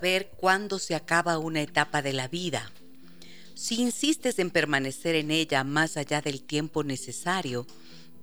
[0.00, 2.72] Saber cuándo se acaba una etapa de la vida.
[3.54, 7.66] Si insistes en permanecer en ella más allá del tiempo necesario,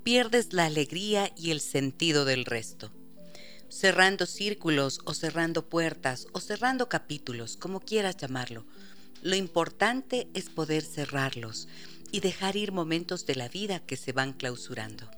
[0.01, 2.91] pierdes la alegría y el sentido del resto.
[3.69, 8.65] Cerrando círculos o cerrando puertas o cerrando capítulos, como quieras llamarlo,
[9.21, 11.67] lo importante es poder cerrarlos
[12.11, 15.11] y dejar ir momentos de la vida que se van clausurando.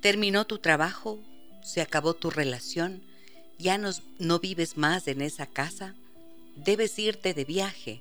[0.00, 1.20] Terminó tu trabajo,
[1.62, 3.02] se acabó tu relación,
[3.58, 5.94] ya no, vives más en esa casa,
[6.56, 8.00] debes irte de viaje.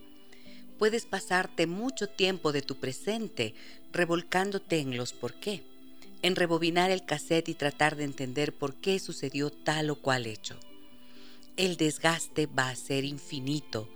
[0.77, 3.53] Puedes pasarte mucho tiempo de tu presente
[3.91, 5.63] revolcándote en los por qué,
[6.21, 10.59] en rebobinar el cassette y tratar de entender por qué sucedió tal o cual hecho.
[11.55, 13.87] El desgaste va a ser infinito,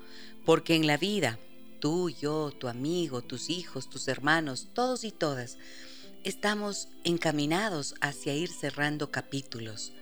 [0.45, 1.39] porque en la vida,
[1.80, 5.58] tú, yo, tu amigo, tus hijos, tus hermanos, todos y todas,
[6.23, 9.94] estamos encaminados hacia ir cerrando capítulos,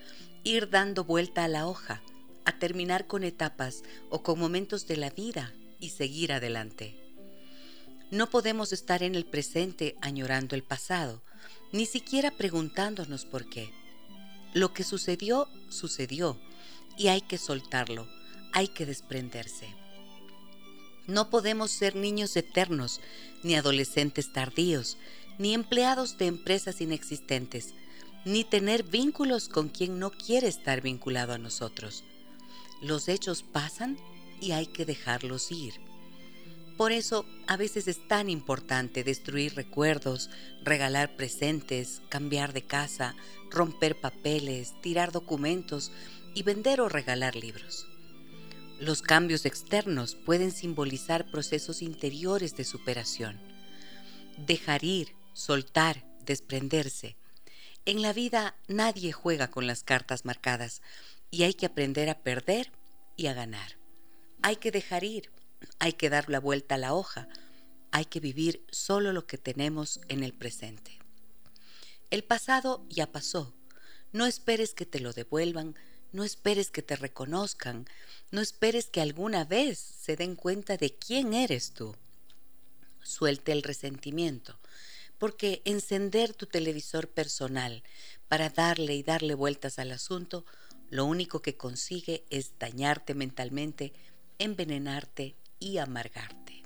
[0.45, 2.03] ir dando vuelta a la hoja,
[2.45, 6.95] a terminar con etapas o con momentos de la vida y seguir adelante.
[8.11, 11.23] No podemos estar en el presente añorando el pasado,
[11.71, 13.71] ni siquiera preguntándonos por qué.
[14.53, 16.39] Lo que sucedió, sucedió,
[16.95, 18.07] y hay que soltarlo,
[18.53, 19.67] hay que desprenderse.
[21.07, 23.01] No podemos ser niños eternos,
[23.41, 24.99] ni adolescentes tardíos,
[25.39, 27.73] ni empleados de empresas inexistentes,
[28.25, 32.03] ni tener vínculos con quien no quiere estar vinculado a nosotros.
[32.81, 33.97] Los hechos pasan
[34.41, 35.75] y hay que dejarlos ir.
[36.75, 40.29] Por eso a veces es tan importante destruir recuerdos,
[40.63, 43.15] regalar presentes, cambiar de casa,
[43.49, 45.91] romper papeles, tirar documentos
[46.33, 47.87] y vender o regalar libros.
[48.79, 53.39] Los cambios externos pueden simbolizar procesos interiores de superación.
[54.45, 57.15] Dejar ir, soltar, desprenderse
[57.85, 60.81] en la vida nadie juega con las cartas marcadas
[61.31, 62.71] y hay que aprender a perder
[63.15, 63.77] y a ganar.
[64.41, 65.29] Hay que dejar ir,
[65.79, 67.27] hay que dar la vuelta a la hoja,
[67.91, 70.99] hay que vivir solo lo que tenemos en el presente.
[72.09, 73.53] El pasado ya pasó.
[74.11, 75.75] No esperes que te lo devuelvan,
[76.11, 77.87] no esperes que te reconozcan,
[78.31, 81.95] no esperes que alguna vez se den cuenta de quién eres tú.
[83.03, 84.57] Suelte el resentimiento,
[85.17, 87.83] porque encender tu televisor personal
[88.27, 90.45] para darle y darle vueltas al asunto,
[90.89, 93.93] lo único que consigue es dañarte mentalmente,
[94.39, 96.63] envenenarte y amargarte.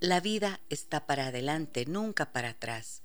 [0.00, 3.02] La vida está para adelante, nunca para atrás.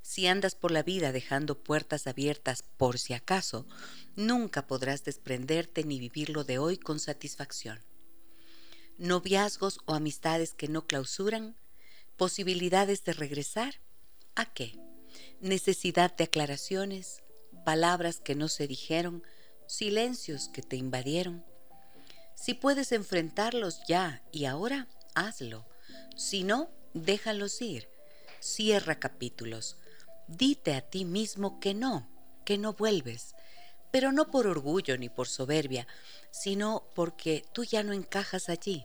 [0.00, 3.66] Si andas por la vida dejando puertas abiertas por si acaso,
[4.14, 7.84] nunca podrás desprenderte ni vivirlo de hoy con satisfacción.
[8.98, 11.56] Noviazgos o amistades que no clausuran,
[12.16, 13.80] posibilidades de regresar,
[14.36, 14.78] ¿A qué?
[15.40, 17.22] Necesidad de aclaraciones,
[17.64, 19.22] palabras que no se dijeron,
[19.66, 21.42] silencios que te invadieron.
[22.34, 25.66] Si puedes enfrentarlos ya y ahora, hazlo.
[26.16, 27.88] Si no, déjalos ir.
[28.40, 29.78] Cierra capítulos.
[30.28, 32.06] Dite a ti mismo que no,
[32.44, 33.34] que no vuelves,
[33.90, 35.86] pero no por orgullo ni por soberbia,
[36.30, 38.84] sino porque tú ya no encajas allí,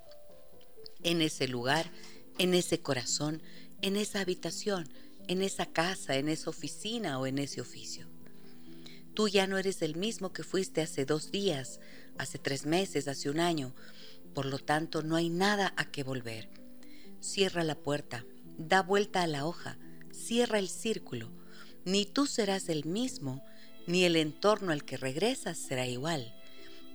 [1.04, 1.92] en ese lugar,
[2.38, 3.42] en ese corazón,
[3.82, 4.88] en esa habitación,
[5.28, 8.08] en esa casa, en esa oficina o en ese oficio.
[9.14, 11.80] Tú ya no eres el mismo que fuiste hace dos días,
[12.18, 13.74] hace tres meses, hace un año.
[14.34, 16.50] Por lo tanto, no hay nada a que volver.
[17.20, 18.26] Cierra la puerta,
[18.58, 19.78] da vuelta a la hoja,
[20.12, 21.30] cierra el círculo.
[21.84, 23.44] Ni tú serás el mismo,
[23.88, 26.34] ni el entorno al que regresas será igual,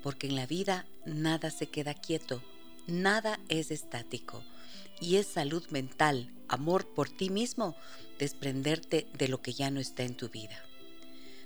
[0.03, 2.43] porque en la vida nada se queda quieto,
[2.87, 4.43] nada es estático,
[5.01, 7.77] y es salud mental, amor por ti mismo,
[8.19, 10.63] desprenderte de lo que ya no está en tu vida.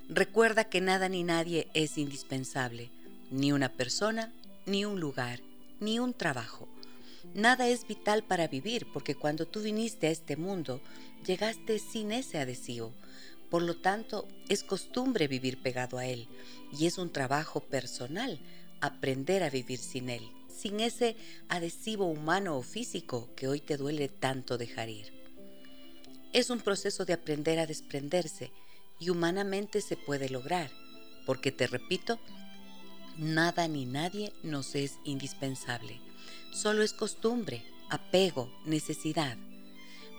[0.08, 2.90] Recuerda que nada ni nadie es indispensable,
[3.30, 4.32] ni una persona,
[4.66, 5.40] ni un lugar,
[5.78, 6.68] ni un trabajo.
[7.34, 10.80] Nada es vital para vivir porque cuando tú viniste a este mundo
[11.26, 12.92] llegaste sin ese adhesivo.
[13.50, 16.28] Por lo tanto, es costumbre vivir pegado a él
[16.76, 18.38] y es un trabajo personal
[18.80, 20.30] aprender a vivir sin él,
[20.60, 21.16] sin ese
[21.48, 25.12] adhesivo humano o físico que hoy te duele tanto dejar ir.
[26.32, 28.52] Es un proceso de aprender a desprenderse
[28.98, 30.70] y humanamente se puede lograr,
[31.24, 32.20] porque te repito,
[33.16, 36.00] nada ni nadie nos es indispensable.
[36.52, 39.38] Solo es costumbre, apego, necesidad.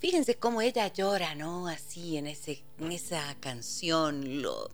[0.00, 1.68] Fíjense cómo ella llora, ¿no?
[1.68, 4.68] Así en, ese, en esa canción, lo,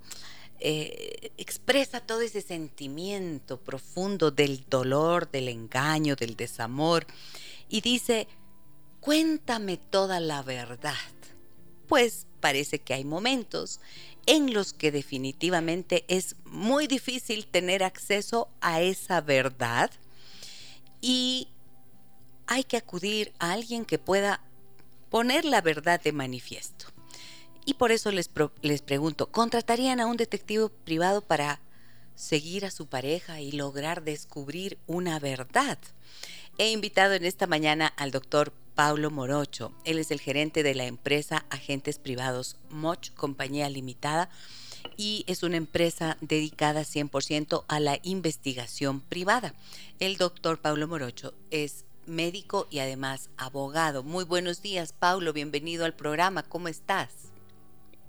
[0.58, 7.06] eh, expresa todo ese sentimiento profundo del dolor, del engaño, del desamor,
[7.68, 8.26] y dice,
[9.00, 10.94] cuéntame toda la verdad.
[11.88, 13.80] Pues parece que hay momentos
[14.24, 19.90] en los que definitivamente es muy difícil tener acceso a esa verdad
[21.02, 21.48] y
[22.48, 24.40] hay que acudir a alguien que pueda
[25.10, 26.86] poner la verdad de manifiesto.
[27.64, 28.30] Y por eso les,
[28.62, 31.60] les pregunto, ¿contratarían a un detective privado para
[32.14, 35.78] seguir a su pareja y lograr descubrir una verdad?
[36.56, 39.72] He invitado en esta mañana al doctor Paulo Morocho.
[39.84, 44.30] Él es el gerente de la empresa Agentes Privados Moch, compañía limitada,
[44.96, 49.54] y es una empresa dedicada 100% a la investigación privada.
[50.00, 54.02] El doctor Paulo Morocho es médico y además abogado.
[54.02, 55.32] Muy buenos días, Paulo.
[55.32, 56.42] Bienvenido al programa.
[56.42, 57.32] ¿Cómo estás?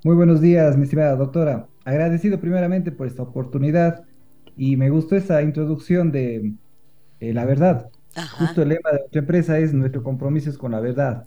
[0.03, 1.67] Muy buenos días, mi estimada doctora.
[1.83, 4.05] Agradecido primeramente por esta oportunidad
[4.55, 6.53] y me gustó esa introducción de
[7.19, 7.89] eh, la verdad.
[8.37, 11.23] Justo el lema de nuestra empresa es nuestro compromiso es con la verdad.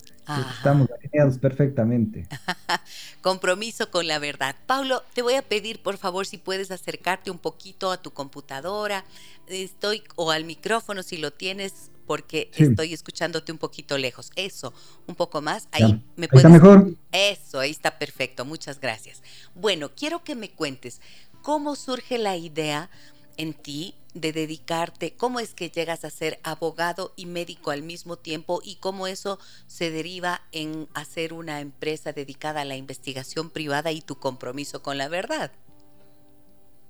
[0.57, 2.27] Estamos alineados perfectamente.
[3.21, 4.55] compromiso con la verdad.
[4.67, 9.05] Pablo, te voy a pedir por favor si puedes acercarte un poquito a tu computadora,
[9.47, 14.31] estoy o al micrófono si lo tienes porque estoy escuchándote un poquito lejos.
[14.35, 14.73] Eso,
[15.07, 15.67] un poco más.
[15.71, 16.45] Ahí me puedes.
[16.45, 16.95] Está mejor.
[17.11, 18.45] Eso, ahí está perfecto.
[18.45, 19.21] Muchas gracias.
[19.55, 21.01] Bueno, quiero que me cuentes
[21.41, 22.89] cómo surge la idea
[23.37, 28.15] en ti de dedicarte, cómo es que llegas a ser abogado y médico al mismo
[28.15, 33.91] tiempo y cómo eso se deriva en hacer una empresa dedicada a la investigación privada
[33.91, 35.51] y tu compromiso con la verdad.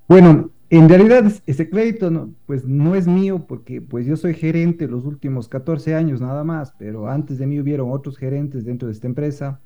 [0.07, 4.87] Bueno, en realidad ese crédito no, pues no es mío porque pues yo soy gerente
[4.87, 8.93] los últimos 14 años nada más, pero antes de mí hubieron otros gerentes dentro de
[8.93, 9.59] esta empresa.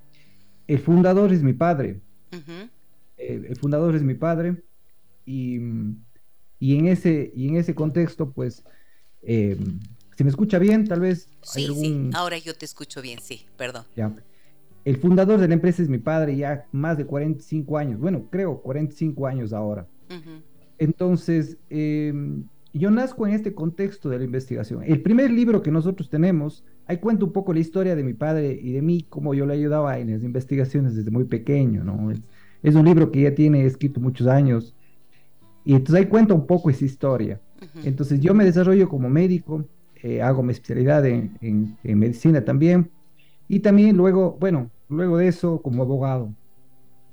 [0.68, 2.01] El fundador es mi padre.
[3.17, 4.63] el fundador es mi padre
[5.25, 5.60] y
[6.60, 8.63] y en ese, y en ese contexto, pues,
[9.22, 9.58] eh,
[10.15, 10.88] ¿se me escucha bien?
[10.88, 11.29] Tal vez.
[11.41, 13.84] Sí, sí, ahora yo te escucho bien, sí, perdón.
[13.96, 14.15] Ya.
[14.84, 18.62] El fundador de la empresa es mi padre, ya más de 45 años, bueno, creo
[18.62, 19.86] 45 años ahora.
[20.77, 24.83] Entonces, em, yo nazco en este contexto de la investigación.
[24.85, 28.57] El primer libro que nosotros tenemos, ahí cuento un poco la historia de mi padre
[28.61, 32.11] y de mí, cómo yo le ayudaba en las investigaciones desde muy pequeño, ¿no?
[32.63, 34.75] es un libro que ya tiene escrito muchos años
[35.67, 37.41] y entonces ahí cuenta un poco esa historia.
[37.83, 39.65] Entonces yo me desarrollo como médico,
[40.01, 42.89] eh, hago mi especialidad en, medicina también,
[43.49, 46.33] y también luego, bueno, luego de eso como abogado.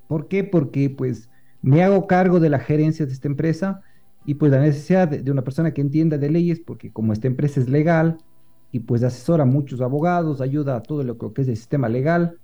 [0.06, 0.44] ¿Por qué?
[0.44, 1.28] Porque pues
[1.64, 3.80] me hago cargo de la gerencia de esta empresa
[4.26, 7.58] y pues la necesidad de, una persona que entienda de leyes, porque como esta empresa
[7.58, 8.18] es legal
[8.70, 12.36] y pues asesora a muchos abogados, ayuda a todo lo que es el sistema legal,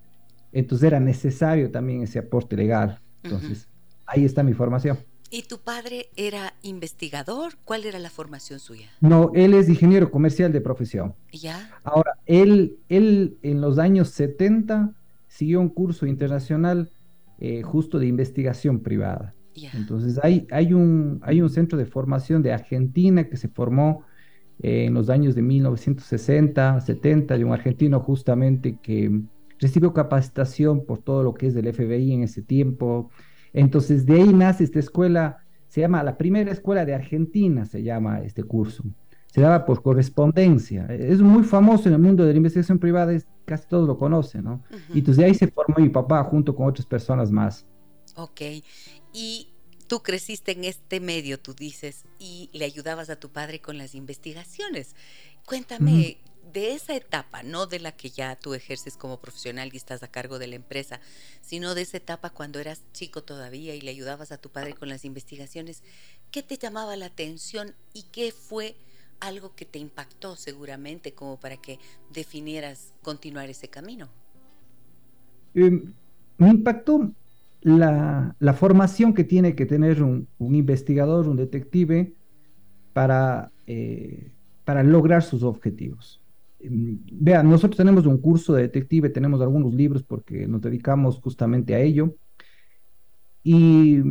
[0.51, 2.99] entonces era necesario también ese aporte legal.
[3.21, 3.67] Entonces,
[4.07, 4.97] ahí está mi formación.
[5.29, 7.53] ¿Y tu padre era investigador?
[7.63, 8.89] ¿Cuál era la formación suya?
[9.01, 11.13] No, él es ingeniero comercial de profesión.
[11.31, 11.69] ¿Ya?
[11.83, 14.95] Ahora, él, él en los años 70
[15.27, 16.89] siguió un curso internacional
[17.41, 19.33] eh, justo de investigación privada.
[19.73, 24.03] Entonces, hay, hay, un, hay un centro de formación de Argentina que se formó
[24.59, 29.21] eh, en los años de 1960, 70, de un argentino justamente que
[29.59, 33.09] recibió capacitación por todo lo que es del FBI en ese tiempo.
[33.53, 38.21] Entonces, de ahí nace esta escuela, se llama la primera escuela de Argentina, se llama
[38.21, 38.83] este curso.
[39.31, 40.85] Se daba por correspondencia.
[40.87, 43.13] Es muy famoso en el mundo de la investigación privada,
[43.45, 44.63] casi todos lo conocen, ¿no?
[44.93, 47.65] Y entonces de ahí se formó mi papá junto con otras personas más.
[48.15, 48.41] Ok.
[49.13, 49.53] Y
[49.87, 53.95] tú creciste en este medio, tú dices, y le ayudabas a tu padre con las
[53.95, 54.95] investigaciones.
[55.45, 56.17] Cuéntame,
[56.53, 60.09] de esa etapa, no de la que ya tú ejerces como profesional y estás a
[60.09, 60.99] cargo de la empresa,
[61.41, 64.89] sino de esa etapa cuando eras chico todavía y le ayudabas a tu padre con
[64.89, 65.83] las investigaciones,
[66.31, 68.75] ¿qué te llamaba la atención y qué fue
[69.21, 71.79] algo que te impactó seguramente como para que
[72.13, 74.09] definieras continuar ese camino?
[75.53, 75.93] Em,
[76.37, 77.11] me impactó
[77.61, 82.13] la, formación que tiene que tener un, investigador, un detective,
[82.93, 84.31] para, eh,
[84.65, 86.21] para lograr sus objetivos.
[86.63, 91.75] Mm, vean, nosotros tenemos un curso de detective, tenemos algunos libros porque nos dedicamos justamente
[91.75, 92.15] a ello.
[93.43, 94.01] Y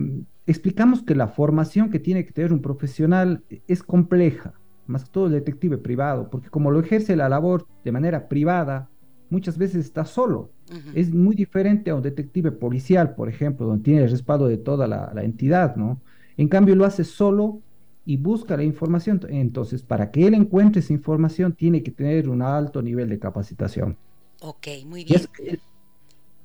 [0.47, 4.55] explicamos que la formación que tiene que tener un profesional es compleja,
[4.90, 8.90] más que todo el detective privado, porque como lo ejerce la labor de manera privada,
[9.30, 10.50] muchas veces está solo.
[10.94, 14.87] Es muy diferente a un detective policial, por ejemplo, donde tiene el respaldo de toda
[14.87, 16.00] la, la entidad, ¿no?
[16.37, 17.61] En cambio, lo hace solo
[18.04, 19.20] y busca la información.
[19.28, 23.97] Entonces, para que él encuentre esa información, tiene que tener un alto nivel de capacitación.
[24.40, 25.23] Ok, muy bien.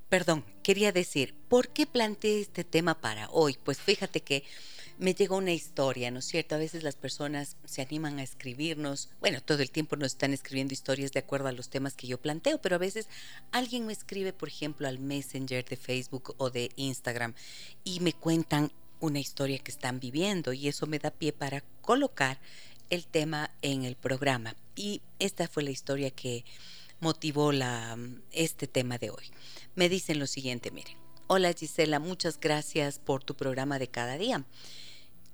[0.10, 3.58] Perdón, quería decir, ¿por qué planteé este tema para hoy?
[3.64, 4.44] Pues fíjate que
[4.98, 6.56] me llegó una historia, ¿no es cierto?
[6.56, 10.74] A veces las personas se animan a escribirnos, bueno, todo el tiempo nos están escribiendo
[10.74, 13.08] historias de acuerdo a los temas que yo planteo, pero a veces
[13.52, 17.34] alguien me escribe, por ejemplo, al Messenger de Facebook o de Instagram
[17.84, 22.40] y me cuentan una historia que están viviendo y eso me da pie para colocar
[22.90, 24.56] el tema en el programa.
[24.76, 26.46] Y esta fue la historia que
[27.00, 27.52] motivó
[28.32, 29.26] este tema de hoy.
[29.76, 30.98] Me dicen lo siguiente, miren.
[31.28, 34.46] Hola Gisela, muchas gracias por tu programa de cada día.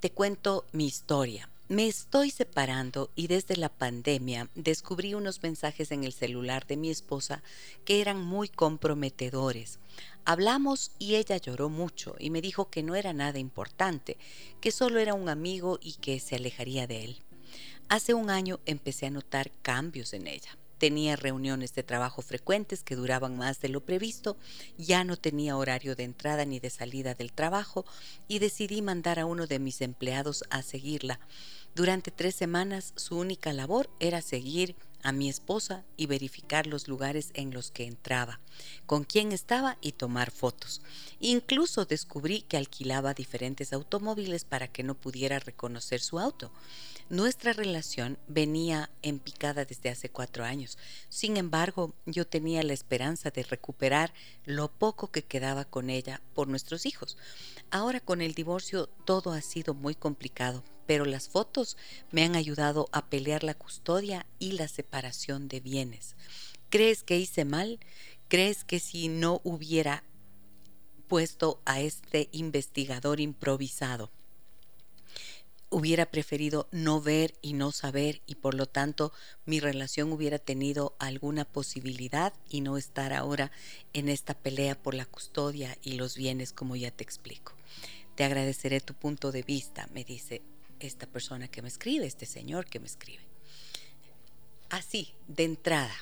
[0.01, 1.48] Te cuento mi historia.
[1.70, 6.89] Me estoy separando y desde la pandemia descubrí unos mensajes en el celular de mi
[6.89, 7.43] esposa
[7.86, 9.77] que eran muy comprometedores.
[10.25, 14.17] Hablamos y ella lloró mucho y me dijo que no era nada importante,
[14.60, 17.22] que solo era un amigo y que se alejaría de él.
[17.88, 20.58] Hace un año empecé a notar cambios en ella.
[20.81, 24.35] Tenía reuniones de trabajo frecuentes que duraban más de lo previsto,
[24.79, 27.85] ya no tenía horario de entrada ni de salida del trabajo
[28.27, 31.19] y decidí mandar a uno de mis empleados a seguirla.
[31.75, 37.29] Durante tres semanas su única labor era seguir a mi esposa y verificar los lugares
[37.35, 38.39] en los que entraba,
[38.88, 40.81] con quién estaba y tomar fotos.
[41.19, 46.51] Incluso descubrí que alquilaba diferentes automóviles para que no pudiera reconocer su auto.
[47.11, 50.77] Nuestra relación venía en picada desde hace cuatro años.
[51.09, 54.13] Sin embargo, yo tenía la esperanza de recuperar
[54.45, 57.17] lo poco que quedaba con ella por nuestros hijos.
[57.69, 61.75] Ahora con el divorcio todo ha sido muy complicado, pero las fotos
[62.11, 66.15] me han ayudado a pelear la custodia y la separación de bienes.
[66.69, 67.81] ¿Crees que hice mal?
[68.29, 70.05] ¿Crees que si no hubiera
[71.09, 74.11] puesto a este investigador improvisado,
[75.71, 79.13] hubiera preferido no ver y no saber y por lo tanto
[79.45, 83.51] mi relación hubiera tenido alguna posibilidad y no estar ahora
[83.93, 87.53] en esta pelea por la custodia y los bienes como ya te explico.
[88.15, 90.41] Te agradeceré tu punto de vista, me dice
[90.81, 93.23] esta persona que me escribe, este señor que me escribe.
[94.69, 95.95] Así, de entrada,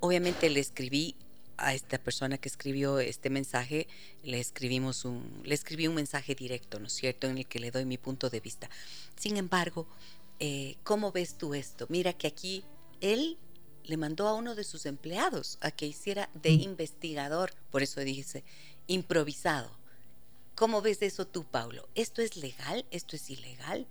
[0.00, 1.16] obviamente le escribí
[1.62, 3.86] a esta persona que escribió este mensaje,
[4.22, 7.70] le escribimos un, le escribí un mensaje directo, ¿no es cierto?, en el que le
[7.70, 8.68] doy mi punto de vista.
[9.16, 9.86] Sin embargo,
[10.40, 11.86] eh, ¿cómo ves tú esto?
[11.88, 12.64] Mira que aquí
[13.00, 13.38] él
[13.84, 16.60] le mandó a uno de sus empleados a que hiciera de mm.
[16.60, 18.44] investigador, por eso dice
[18.86, 19.70] improvisado.
[20.54, 21.88] ¿Cómo ves eso tú, Paulo?
[21.94, 22.84] ¿Esto es legal?
[22.90, 23.86] ¿Esto es ilegal?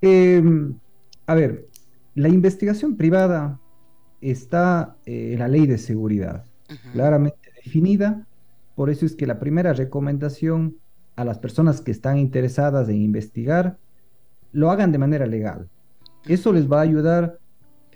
[0.00, 0.78] Em,
[1.26, 1.68] a ver,
[2.14, 3.60] la investigación privada
[4.20, 6.44] está eh, la ley de seguridad,
[6.92, 8.26] claramente definida.
[8.74, 10.76] Por eso es que la primera recomendación
[11.18, 13.76] a las personas que están interesadas en investigar,
[14.52, 15.68] lo hagan de manera legal.
[16.26, 17.38] Eso les va a ayudar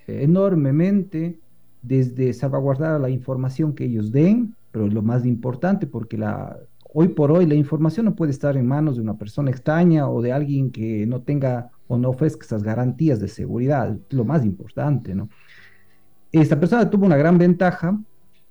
[0.08, 1.38] eh, enormemente
[1.82, 6.58] desde salvaguardar la información que ellos den, pero lo más importante porque la,
[6.92, 10.20] hoy por hoy la información no puede estar en manos de una persona extraña o
[10.20, 15.14] de alguien que no tenga o no ofrezca esas garantías de seguridad, lo más importante,
[15.14, 15.28] ¿no?
[16.32, 18.00] Esta persona tuvo una gran ventaja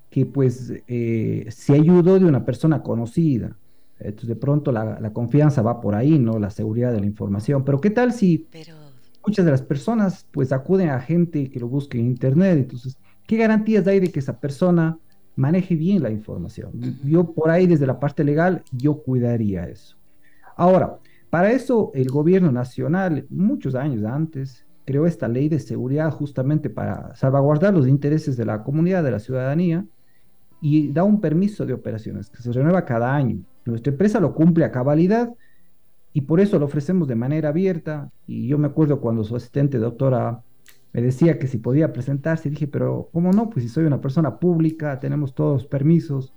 [0.09, 3.57] que pues eh, se ayudó de una persona conocida.
[3.97, 6.37] Entonces de pronto la, confianza va por ahí, ¿no?
[6.37, 7.63] La seguridad de la información.
[7.63, 8.47] Pero ¿qué tal si
[9.25, 12.57] muchas de las personas pues acuden a gente que lo busque en internet?
[12.57, 14.97] Entonces, ¿qué garantías hay de que esa persona
[15.35, 16.71] maneje bien la información?
[17.03, 19.95] Yo por ahí desde la parte legal, yo cuidaría eso.
[20.55, 20.97] Ahora,
[21.29, 27.15] para eso el gobierno nacional, muchos años antes, creó esta ley de seguridad justamente para
[27.15, 29.85] salvaguardar los intereses de la comunidad, de la ciudadanía,
[30.61, 33.39] y da un permiso de operaciones que se renueva cada año.
[33.65, 35.33] Nuestra empresa lo cumple a cabalidad
[36.13, 38.11] y por eso lo ofrecemos de manera abierta.
[38.27, 40.43] Y yo me acuerdo cuando su asistente, doctora,
[40.93, 43.49] me decía que si podía presentarse, dije, pero ¿cómo no?
[43.49, 46.33] Pues si soy una persona pública, tenemos todos permisos,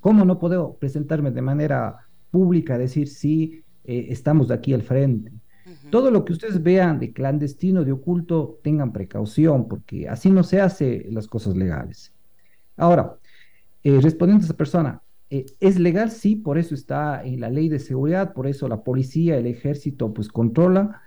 [0.00, 5.32] ¿cómo no puedo presentarme de manera pública, decir sí, eh, estamos de aquí al frente?
[5.90, 10.60] Todo lo que ustedes vean de clandestino, de oculto, tengan precaución, porque así no se
[10.60, 12.12] hace las cosas legales.
[12.76, 13.16] Ahora,
[13.84, 16.10] eh, respondiendo a esa persona, eh, ¿es legal?
[16.10, 20.12] Sí, por eso está en la ley de seguridad, por eso la policía, el ejército,
[20.12, 21.00] pues controla.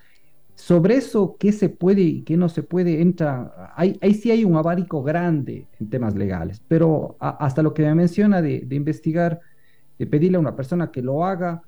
[0.55, 3.01] Sobre eso, ¿qué se puede y qué no se puede?
[3.01, 7.93] Entra, ahí, sí hay un abarico grande en temas legales, pero hasta lo que me
[7.93, 9.41] menciona de, investigar,
[9.99, 11.61] de pedirle a una persona que lo haga,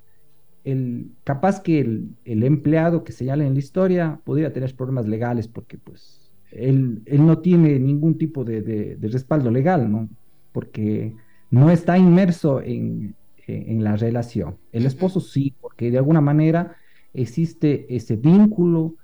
[0.68, 5.78] el, capaz que el, empleado que señala en la historia podría tener problemas legales porque
[5.78, 10.10] pues él, no tiene ningún tipo de, respaldo legal, ¿no?
[10.52, 11.14] Porque
[11.52, 13.16] no está inmerso en,
[13.48, 14.58] la relación.
[14.74, 16.76] El esposo sí, porque de alguna manera
[17.14, 18.96] existe ese vínculo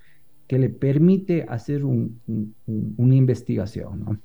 [0.48, 4.20] que le permite hacer una investigación, ¿no?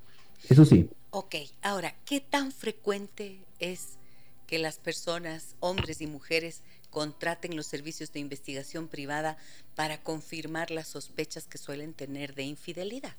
[0.49, 0.91] Eso sí.
[1.11, 3.97] Ok, ahora, ¿qué tan frecuente es
[4.49, 9.37] que las personas, hombres y mujeres, contraten los servicios de investigación privada
[9.75, 13.15] para confirmar las sospechas que suelen tener de infidelidad?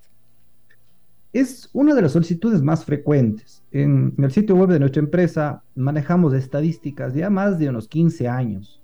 [1.32, 3.62] Es una de las solicitudes más frecuentes.
[3.72, 8.82] En, el sitio web de nuestra empresa manejamos estadísticas ya más de unos 15 años.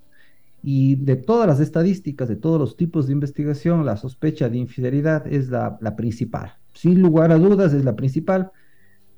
[0.62, 5.26] Y de todas las estadísticas, de todos los tipos de investigación, la sospecha de infidelidad
[5.26, 6.54] es la, principal.
[6.72, 8.52] Sin lugar a dudas es la principal,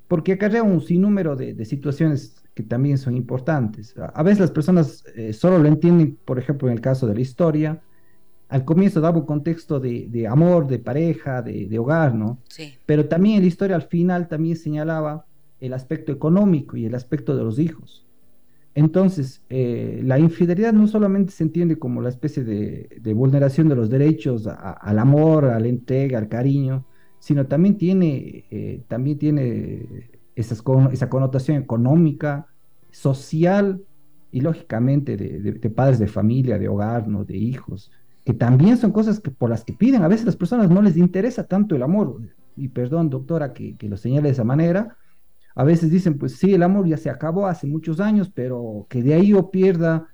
[0.07, 3.95] porque acarrea un sinnúmero de, de situaciones que también son importantes.
[4.13, 7.21] A veces las personas eh, solo lo entienden, por ejemplo, en el caso de la
[7.21, 7.81] historia.
[8.49, 12.37] Al comienzo daba un contexto de, amor, de pareja, de, hogar, ¿no?
[12.49, 12.73] Sí.
[12.85, 15.25] Pero también en la historia al final también señalaba
[15.61, 18.05] el aspecto económico y el aspecto de los hijos.
[18.75, 23.89] Entonces, eh, la infidelidad no solamente se entiende como la especie de, vulneración de los
[23.89, 26.85] derechos al amor, a la entrega, al cariño,
[27.19, 32.47] sino también tiene, eh, también tiene esa connotación económica,
[32.91, 33.81] social
[34.31, 37.23] y lógicamente de, padres de familia, de hogar, ¿no?
[37.23, 37.91] de hijos,
[38.23, 40.03] que también son cosas que, por las que piden.
[40.03, 42.21] A veces a las personas no les interesa tanto el amor.
[42.55, 44.97] Y perdón, doctora, que, lo señale de esa manera.
[45.55, 49.01] A veces dicen, pues sí, el amor ya se acabó hace muchos años, pero que
[49.01, 50.07] de ahí yo pierda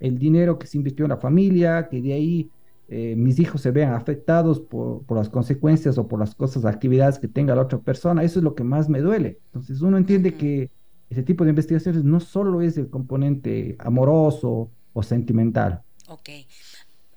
[0.00, 2.50] el dinero que se invirtió en la familia, que de ahí
[2.88, 7.26] eh, mis hijos se vean afectados por, las consecuencias o por las cosas, actividades que
[7.26, 9.38] tenga la otra persona, eso es lo que más me duele.
[9.46, 10.70] Entonces uno entiende que
[11.12, 15.82] ese tipo de investigaciones no solo es el componente amoroso o sentimental.
[16.08, 16.30] Ok.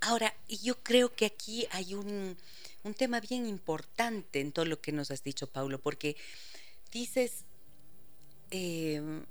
[0.01, 2.37] Ahora, yo creo que aquí hay un,
[2.97, 6.15] tema bien importante en todo lo que nos has dicho, Paulo, porque
[6.91, 7.45] dices,
[8.51, 9.23] em,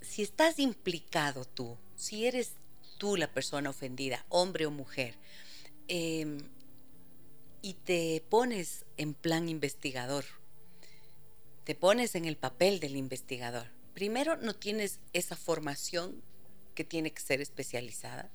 [0.00, 2.54] si estás implicado tú, si eres
[2.98, 5.14] tú la persona ofendida, hombre o mujer,
[5.88, 6.38] Em,
[7.60, 10.24] y te pones en plan investigador,
[11.64, 13.66] te pones en el papel del investigador.
[13.94, 16.14] Primero, no tienes esa formación
[16.74, 18.30] que tiene que ser especializada.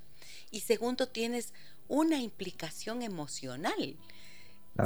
[0.51, 1.53] Y segundo, tienes
[1.87, 3.95] una implicación emocional,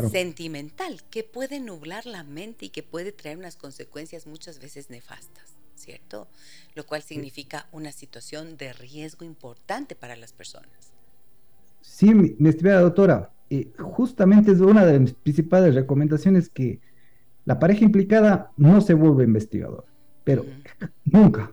[0.09, 5.55] sentimental, que puede nublar la mente y que puede traer unas consecuencias muchas veces nefastas,
[5.75, 6.27] ¿cierto?
[6.75, 10.93] Lo cual significa una situación de riesgo importante para las personas.
[11.81, 16.79] Sí, mi, estimada doctora, eh, justamente es una de mis principales recomendaciones que
[17.43, 19.85] la pareja implicada no se vuelve investigador,
[20.31, 20.45] pero
[21.03, 21.51] nunca.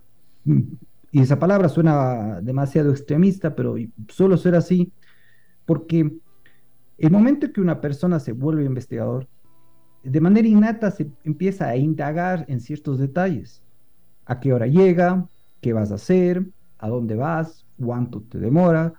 [1.11, 3.75] Y esa palabra suena demasiado extremista, pero
[4.09, 4.93] solo ser así,
[5.67, 6.13] porque
[6.99, 9.27] el momento que una persona se vuelve investigador,
[10.05, 13.63] de manera innata se empieza a indagar en ciertos detalles.
[14.27, 15.27] ¿A qué hora llega?
[15.61, 16.47] ¿Qué vas a hacer?
[16.79, 17.67] ¿A dónde vas?
[17.79, 18.95] ¿Cuánto te demora?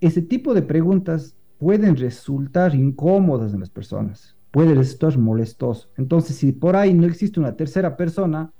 [0.00, 5.88] ese tipo de preguntas pueden resultar incómodas en las personas, puede resultar molestoso.
[5.96, 8.52] Entonces, si por ahí no existe una tercera persona,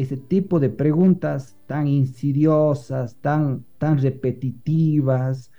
[0.00, 5.50] ese tipo de preguntas tan insidiosas, tan, tan repetitivas,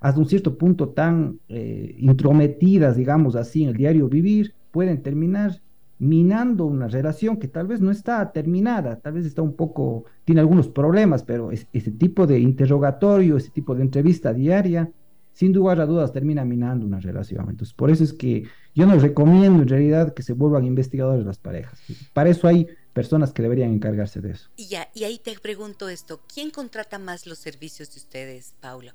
[0.00, 5.60] hasta un cierto punto tan eh, intrometidas, digamos así, en el diario vivir, pueden terminar
[5.98, 10.40] minando una relación que tal vez no está terminada, tal vez está un poco, tiene
[10.40, 14.90] algunos problemas, pero ese tipo de interrogatorio, ese tipo de entrevista diaria,
[15.34, 17.50] sin duda a dudas termina minando una relación.
[17.50, 21.38] Entonces, por eso es que yo no recomiendo en realidad que se vuelvan investigadores las
[21.38, 21.80] parejas.
[22.14, 24.50] Para eso hay personas que deberían encargarse de eso.
[24.56, 28.92] Y, ya, y ahí te pregunto esto, ¿quién contrata más los servicios de ustedes, Paulo?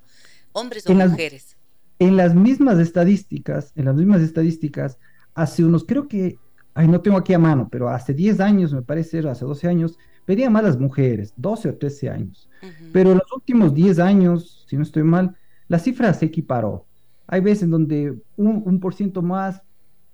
[0.53, 1.55] ¿Hombres o mujeres?
[1.99, 4.97] en las mismas estadísticas, en las mismas estadísticas,
[5.33, 6.37] hace unos, creo que,
[6.73, 9.97] ay, no tengo aquí a mano, pero hace 10 años, me parece, hace 12 años,
[10.25, 12.49] pedían más las mujeres, 12 o 13 años.
[12.91, 15.35] Pero en los últimos 10 años, si no estoy mal,
[15.67, 16.85] la cifra se equiparó.
[17.27, 19.61] Hay veces en donde un, por ciento más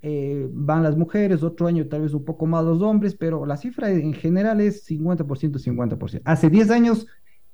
[0.04, 3.58] eh, van las mujeres, otro año tal vez un poco más los hombres, pero la
[3.58, 6.22] cifra en general es 50%, 50%.
[6.26, 7.08] Hace 10 años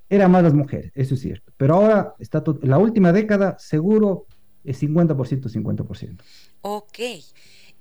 [0.08, 1.52] era más las mujeres, eso es cierto.
[1.56, 4.26] Pero ahora está la última década seguro
[4.64, 6.18] es 50%, 50%.
[6.62, 6.98] Ok,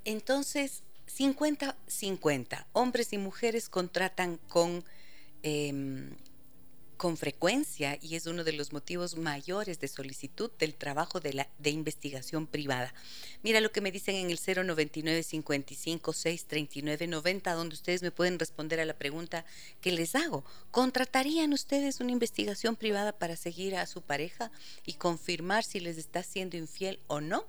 [0.04, 0.84] entonces
[1.18, 4.84] 50-50, hombres y mujeres contratan con
[5.44, 6.10] em,
[6.98, 11.48] con frecuencia y es uno de los motivos mayores de solicitud del trabajo de, la,
[11.60, 12.94] de investigación privada.
[13.44, 18.40] Mira lo que me dicen en el 099 55 639 90, donde ustedes me pueden
[18.40, 19.46] responder a la pregunta
[19.80, 20.44] que les hago.
[20.72, 24.52] ¿Contratarían ustedes una investigación privada para seguir a su pareja
[24.86, 27.46] y confirmar si les está siendo infiel o no?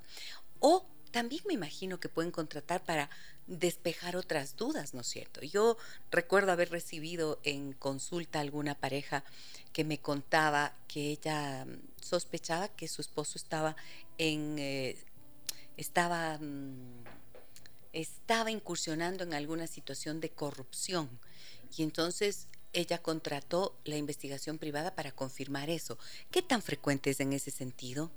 [0.60, 3.10] O también me imagino que pueden contratar para
[3.46, 5.42] despejar otras dudas, ¿no es cierto?
[5.42, 5.76] Yo
[6.10, 9.24] recuerdo haber recibido en consulta alguna pareja
[9.72, 13.76] que me contaba que ella mm, sospechaba que su esposo estaba
[14.18, 14.96] en eh,
[15.76, 17.04] estaba mm,
[17.92, 21.08] estaba incursionando en alguna situación de corrupción
[21.76, 25.98] y entonces ella contrató la investigación privada para confirmar eso.
[26.30, 28.10] ¿Qué tan frecuente es en ese sentido?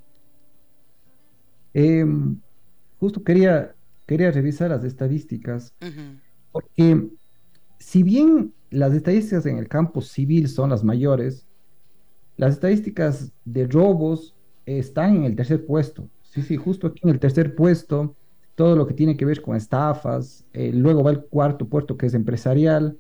[1.73, 2.41] Em,
[3.02, 3.76] justo quería
[4.12, 5.74] quería revisar las estadísticas,
[6.52, 7.08] porque
[7.80, 11.48] si bien las estadísticas en el campo civil son las mayores,
[12.36, 14.36] las estadísticas de robos
[14.66, 16.10] están en el tercer puesto.
[16.24, 18.18] Sí, sí, justo aquí en el tercer puesto,
[18.56, 22.08] todo lo que tiene que ver con estafas, eh, luego va el cuarto puesto que
[22.08, 22.98] es empresarial,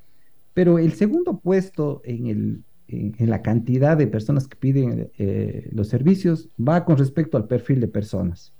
[0.53, 5.89] pero el segundo puesto en, el, en, la cantidad de personas que piden eh, los
[5.89, 8.53] servicios va con respecto al perfil de personas.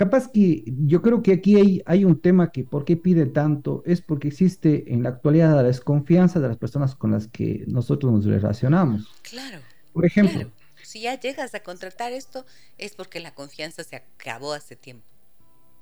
[0.00, 3.82] Capaz que yo creo que aquí hay, hay un tema que por qué pide tanto
[3.84, 8.10] es porque existe en la actualidad la desconfianza de las personas con las que nosotros
[8.10, 9.12] nos relacionamos.
[9.28, 9.58] Claro.
[9.92, 10.50] Por ejemplo.
[10.82, 12.46] Si ya llegas a contratar esto
[12.78, 15.04] es porque la confianza se acabó hace tiempo.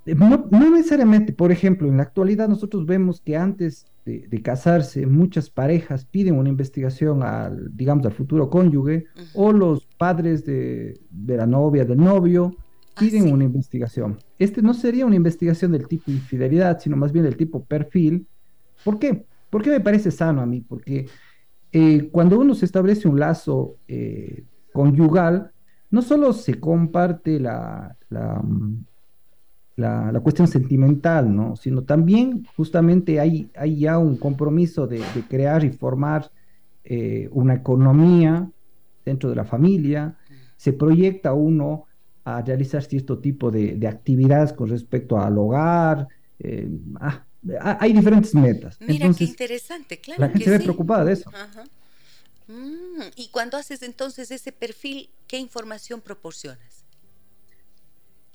[0.04, 6.04] No, necesariamente, por ejemplo, en la actualidad nosotros vemos que antes de, casarse muchas parejas
[6.04, 11.84] piden una investigación al, digamos, al futuro cónyuge o los padres de, de la novia,
[11.84, 12.56] del novio,
[12.98, 14.18] piden una investigación.
[14.38, 18.26] Este no sería una investigación del tipo infidelidad, sino más bien del tipo perfil.
[18.84, 19.24] ¿Por qué?
[19.50, 20.60] ¿Por qué me parece sano a mí?
[20.60, 21.06] Porque
[21.72, 25.52] eh, cuando uno se establece un lazo eh, conyugal,
[25.90, 28.42] no solo se comparte la, la,
[29.76, 31.56] la, cuestión sentimental, ¿no?
[31.56, 36.30] sino también justamente hay, hay ya un compromiso de, crear y formar
[36.84, 38.50] eh, una economía
[39.04, 40.16] dentro de la familia,
[40.56, 41.87] se proyecta uno
[42.28, 46.08] a realizar cierto tipo de, actividades con respecto al hogar.
[46.38, 46.68] Eh,
[47.00, 47.24] ah,
[47.80, 48.78] hay diferentes metas.
[48.80, 50.20] Mira qué interesante, claro.
[50.20, 51.30] La gente se ve preocupada de eso.
[52.48, 56.84] Mm, y cuando haces entonces ese perfil, ¿qué información proporcionas?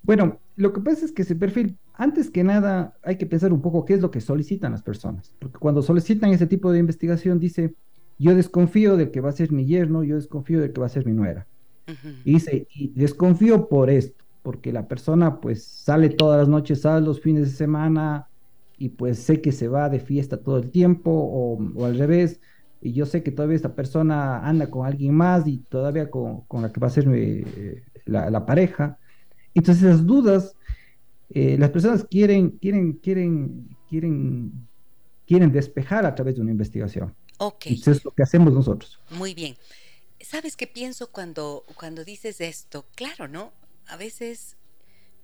[0.04, 3.62] Bueno, lo que pasa es que ese perfil, antes que nada, hay que pensar un
[3.62, 5.34] poco qué es lo que solicitan las personas.
[5.40, 7.74] Porque cuando solicitan ese tipo de investigación, dice,
[8.20, 10.90] yo desconfío de que va a ser mi yerno, yo desconfío de que va a
[10.90, 11.48] ser mi nuera.
[12.24, 17.06] Y dice, y desconfío por esto, porque la persona pues sale todas las noches, sale
[17.06, 18.28] los fines de semana
[18.78, 22.40] y pues sé que se va de fiesta todo el tiempo o, al revés,
[22.82, 26.72] y yo sé que todavía esta persona anda con alguien más y todavía con, la
[26.72, 28.98] que va a ser eh, la, pareja.
[29.54, 30.58] Entonces esas dudas,
[31.30, 34.52] eh, las personas quieren, quieren, quieren, quieren,
[35.26, 37.14] quieren despejar a través de una investigación.
[37.38, 37.68] Ok.
[37.68, 39.00] Eso es lo que hacemos nosotros.
[39.12, 39.56] Muy bien.
[40.24, 42.86] ¿Sabes qué pienso cuando, cuando dices esto?
[42.96, 43.52] Claro, ¿no?
[43.88, 44.56] A veces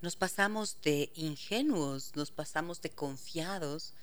[0.02, 3.94] nos pasamos de ingenuos, nos pasamos de confiados.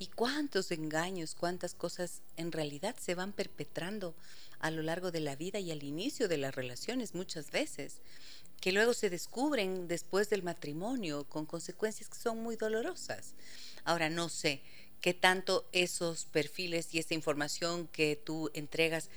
[0.00, 4.16] ¿Y cuántos engaños, cuántas cosas en realidad se van perpetrando
[4.58, 8.00] a lo largo de la vida y al inicio de las relaciones muchas veces,
[8.60, 13.34] que luego se descubren después del matrimonio con consecuencias que son muy dolorosas?
[13.84, 14.62] Ahora no sé
[15.00, 19.10] qué tanto esos perfiles y esa información que tú entregas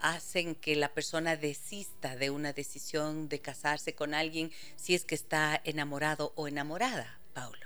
[0.00, 5.14] hacen que la persona desista de una decisión de casarse con alguien si es que
[5.14, 7.58] está enamorado o enamorada, Paulo?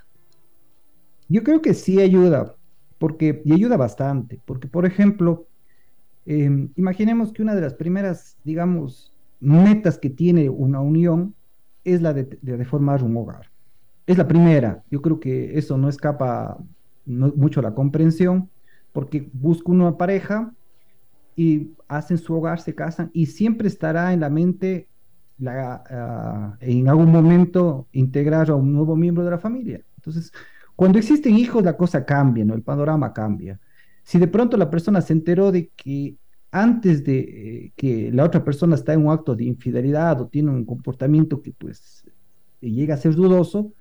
[1.29, 2.57] Yo creo que sí ayuda,
[2.99, 5.47] porque, y ayuda bastante, porque por ejemplo,
[6.27, 11.35] em, imaginemos que una de las primeras, digamos, metas que tiene una unión
[11.85, 13.51] es la de, formar un hogar.
[14.07, 14.83] Es la primera.
[14.91, 16.59] Yo creo que eso no escapa
[17.07, 18.49] mucho a la comprensión,
[18.93, 20.53] porque busca una pareja
[21.37, 24.89] y hacen su hogar, se casan y siempre estará en la mente
[25.39, 29.83] la, ah, en algún momento integrar a un nuevo miembro de la familia.
[29.97, 30.33] Entonces,
[30.77, 32.55] cuando existen hijos, la cosa cambia, ¿no?
[32.55, 33.61] El panorama cambia.
[34.03, 36.17] Si de pronto la persona se enteró de que
[36.51, 40.51] antes de eh, que la otra persona está en un acto de infidelidad o tiene
[40.51, 42.05] un comportamiento que pues
[42.61, 43.73] llega a ser dudoso,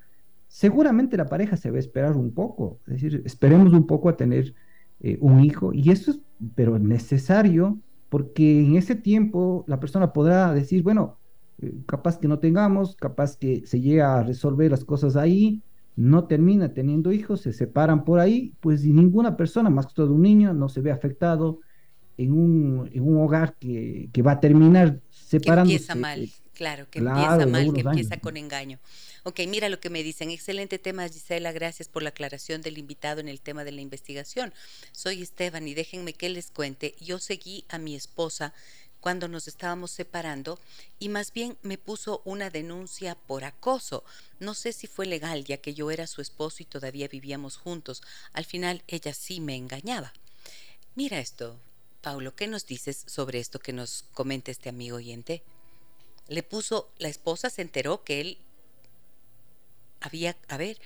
[0.48, 2.80] seguramente la pareja se va a esperar un poco.
[2.88, 4.54] Es decir, esperemos un poco a tener
[5.02, 6.22] eh, un hijo y eso es,
[6.56, 11.18] pero necesario porque en ese tiempo la persona podrá decir, bueno,
[11.62, 15.62] eh, capaz que no tengamos, capaz que se llega a resolver las cosas ahí,
[15.96, 20.24] no termina teniendo hijos, se separan por ahí, pues ninguna persona, más que todo un
[20.24, 21.60] niño, no se ve afectado
[22.18, 25.78] en un, en un hogar que, que, va a terminar separándose.
[25.78, 28.80] Que empieza mal, claro, que empieza mal, que empieza con engaño.
[29.24, 30.32] Ok, mira lo que me dicen.
[30.32, 31.52] Excelente tema, Gisela.
[31.52, 34.54] Gracias por la aclaración del invitado en el tema de la investigación.
[34.92, 36.96] Soy Esteban y déjenme que les cuente.
[37.00, 38.54] Yo seguí a mi esposa
[39.02, 40.60] cuando nos estábamos separando
[41.00, 44.06] y más bien me puso una denuncia por acoso.
[44.40, 48.02] No sé si fue legal ya que yo era su esposo y todavía vivíamos juntos.
[48.32, 50.14] Al final ella sí me engañaba.
[50.96, 51.60] Mira esto,
[52.02, 55.44] Paulo, ¿qué nos dices sobre esto que nos comenta este amigo oyente?
[56.32, 58.38] Le puso, la esposa se enteró que él
[60.00, 60.78] había, a ver,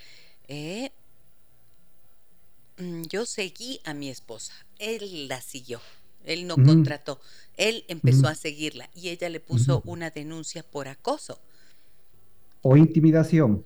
[0.48, 0.90] eh,
[2.80, 5.80] mm, yo seguí a mi esposa, él la siguió.
[6.24, 7.20] Él no contrató,
[7.56, 11.40] él empezó a seguirla y ella le puso una denuncia por acoso.
[12.64, 13.64] O intimidación.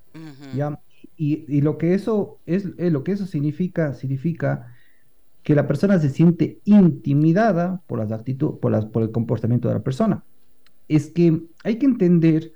[0.53, 0.77] ¿ya?
[1.15, 4.75] Y, lo que eso es, eh, lo que eso significa, significa
[5.43, 9.75] que la persona se siente intimidada por las actitudes, por, las, por el comportamiento de
[9.75, 10.25] la persona.
[10.89, 12.51] Es que hay que entender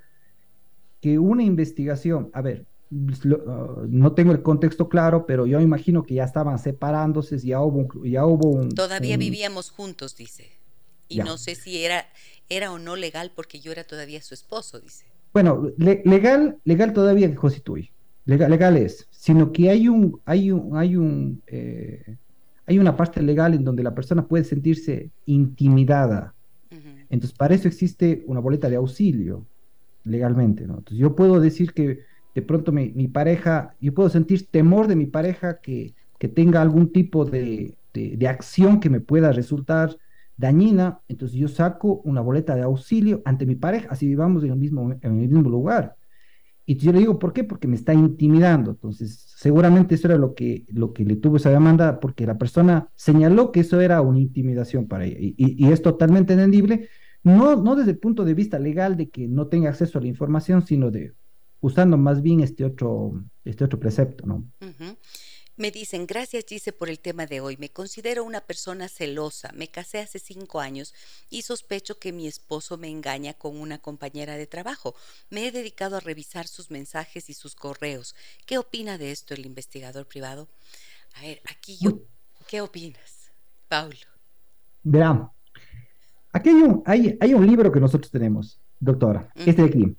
[1.00, 6.02] que una investigación, a ver, pues, ah, no tengo el contexto claro, pero yo imagino
[6.02, 8.68] que ya estaban separándose, ya hubo, ya hubo un...
[8.74, 10.52] Todavía vivíamos juntos, dice.
[11.08, 12.06] Y no sé si era,
[12.48, 15.06] era o no legal porque yo era todavía su esposo, dice.
[15.32, 17.90] Bueno, legal, legal todavía que constituye.
[18.26, 22.16] Legal, legal, es, sino que hay un, hay un, hay un, eh,
[22.66, 26.32] hay una parte legal en donde la persona puede sentirse intimidada.
[27.14, 29.46] Entonces, para eso existe una boleta de auxilio
[30.02, 30.78] legalmente, ¿no?
[30.78, 32.00] Entonces, yo puedo decir que
[32.34, 36.92] de pronto mi, pareja, yo puedo sentir temor de mi pareja que, que tenga algún
[36.92, 39.96] tipo de, de, acción que me pueda resultar
[40.36, 44.58] dañina, entonces yo saco una boleta de auxilio ante mi pareja, así vivamos en el
[44.58, 45.96] mismo, en el mismo lugar.
[46.66, 47.44] Y yo le digo, ¿por qué?
[47.44, 48.70] Porque me está intimidando.
[48.70, 52.88] Entonces, seguramente eso era lo que, lo que le tuvo esa demanda, porque la persona
[52.94, 55.18] señaló que eso era una intimidación para ella.
[55.20, 56.88] Y, y, es totalmente entendible,
[57.24, 60.08] no, no desde el punto de vista legal de que no tenga acceso a la
[60.08, 61.14] información, sino de
[61.60, 64.44] usando más bien este otro, este otro precepto, ¿no?
[65.56, 67.56] Me dicen, gracias Gise por el tema de hoy.
[67.58, 69.52] Me considero una persona celosa.
[69.54, 70.92] Me casé hace cinco años
[71.30, 74.94] y sospecho que mi esposo me engaña con una compañera de trabajo.
[75.30, 78.14] Me he dedicado a revisar sus mensajes y sus correos.
[78.46, 80.48] ¿Qué opina de esto el investigador privado?
[81.14, 82.00] A ver, aquí yo,
[82.48, 83.30] ¿qué opinas,
[83.68, 83.96] Paulo?
[84.82, 85.30] Verán,
[86.34, 89.96] aquí hay un, hay, hay un libro que nosotros tenemos, doctora, este de aquí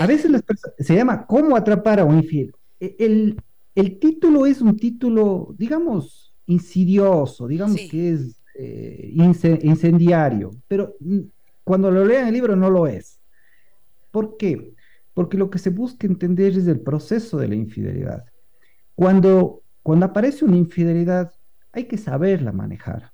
[0.00, 0.42] a veces
[0.78, 2.52] se llama ¿Cómo atrapar a un infiel?
[2.78, 3.40] E, el,
[3.74, 9.12] el título es un título, digamos, insidioso, digamos que es eh,
[9.62, 10.96] incendiario, pero
[11.64, 13.20] cuando lo lean el libro no lo es.
[14.10, 14.74] ¿Por qué?
[15.14, 18.24] Porque lo que se busca entender es el proceso de la infidelidad.
[18.96, 21.32] Cuando, cuando aparece una infidelidad,
[21.72, 23.12] hay que saberla manejar.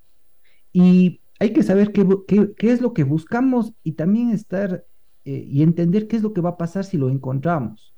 [0.73, 4.85] Y hay que saber qué, es lo que buscamos y también estar
[5.25, 7.94] eh, y entender qué es lo que va a pasar si lo encontramos.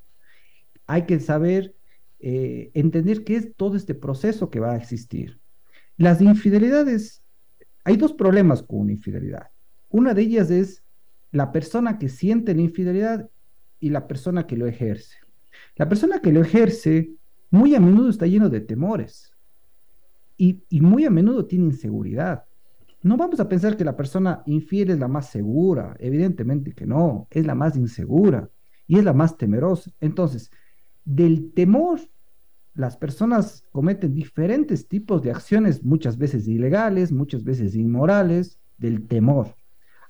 [0.87, 1.75] Hay que saber
[2.19, 5.39] eh, entender qué es todo este proceso que va a existir.
[5.97, 7.23] Las infidelidades,
[7.85, 9.49] hay dos problemas con una infidelidad.
[9.89, 10.83] Una de ellas es
[11.31, 13.29] la persona que siente la infidelidad
[13.79, 15.17] y la persona que lo ejerce.
[15.77, 17.11] La persona que lo ejerce
[17.51, 19.33] muy a menudo está lleno de temores
[20.37, 22.48] y muy a menudo tiene inseguridad.
[23.03, 27.29] No vamos a pensar que la persona infiel es la más segura, evidentemente que no,
[27.31, 28.51] es la más insegura
[28.87, 29.91] y es la más temerosa.
[30.01, 30.51] Entonces,
[31.05, 32.01] del temor,
[32.75, 39.55] las personas cometen diferentes tipos de acciones, muchas veces ilegales, muchas veces inmorales, del temor.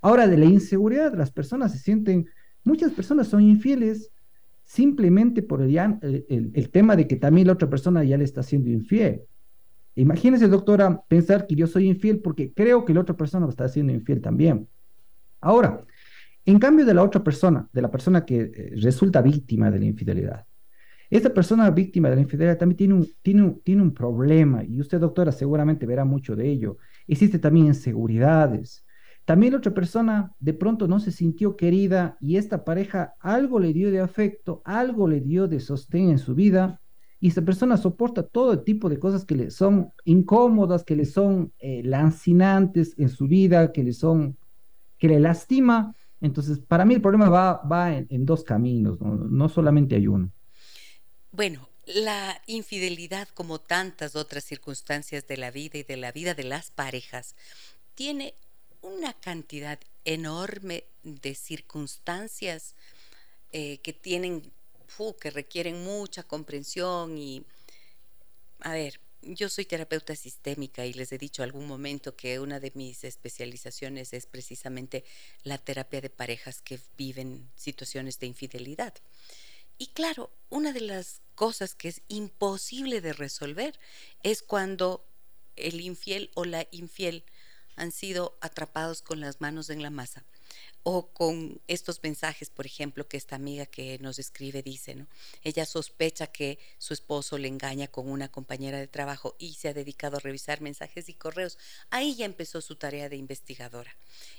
[0.01, 2.29] Ahora, de la inseguridad, las personas se sienten,
[2.64, 4.11] muchas personas son infieles
[4.64, 9.22] simplemente por el, tema de que también la otra persona ya le está siendo infiel.
[9.99, 13.93] Imagínese, doctora, pensar que yo soy infiel porque creo que la otra persona está haciendo
[13.93, 14.69] infiel también.
[15.41, 15.85] Ahora,
[16.45, 19.87] en cambio de la otra persona, de la persona que eh, resulta víctima de la
[19.87, 20.47] infidelidad,
[21.11, 25.01] esta persona víctima de la infidelidad también tiene un, tiene, tiene un problema y usted,
[25.01, 26.77] doctora, seguramente verá mucho de ello.
[27.09, 28.85] Existe también inseguridades.
[29.25, 33.73] También la otra persona de pronto no se sintió querida y esta pareja algo le
[33.73, 36.81] dio de afecto, algo le dio de sostén en su vida
[37.21, 41.53] y esta persona soporta todo tipo de cosas que le son incómodas, que le son
[41.59, 44.37] eh, lancinantes en su vida, que le son,
[44.99, 45.95] que le lastima.
[46.21, 50.31] Entonces, para mí el problema va, va en, dos caminos, no solamente hay uno.
[51.33, 56.45] Bueno, la infidelidad, como tantas otras circunstancias de la vida y de la vida de
[56.45, 57.35] las parejas,
[57.95, 58.35] tiene
[58.83, 62.75] una cantidad enorme de circunstancias
[63.53, 64.53] eh, que tienen,
[65.18, 67.44] que requieren mucha comprensión y,
[68.61, 72.72] a ver, yo soy terapeuta sistémica y les he dicho algún momento que una de
[72.74, 75.05] mis especializaciones es precisamente
[75.44, 78.94] la terapia de parejas que viven situaciones de infidelidad.
[79.77, 83.79] Y claro, una de las cosas que es imposible de resolver
[84.22, 85.05] es cuando
[85.55, 87.24] el infiel o la infiel
[87.77, 90.24] han sido atrapados con las manos en la masa
[90.83, 95.07] o con estos mensajes, por ejemplo, que esta amiga que nos escribe dice, ¿no?
[95.43, 99.75] Ella sospecha que su esposo le engaña con una compañera de trabajo y se ha
[99.75, 101.59] dedicado a revisar mensajes y correos.
[101.91, 103.95] Ahí ya empezó su tarea de investigadora.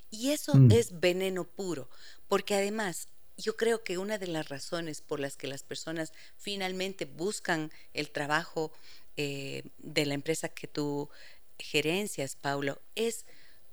[0.10, 0.72] Y eso mm.
[0.72, 1.90] es veneno puro,
[2.28, 7.06] porque además yo creo que una de las razones por las que las personas finalmente
[7.06, 8.72] buscan el trabajo
[9.18, 11.10] eh, de la empresa que tú
[11.58, 13.26] gerencias, Paulo, es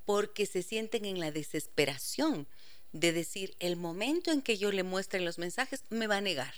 [0.07, 2.47] porque se sienten en la desesperación
[2.93, 6.53] de decir, el momento en que yo le muestre los mensajes, me va a negar.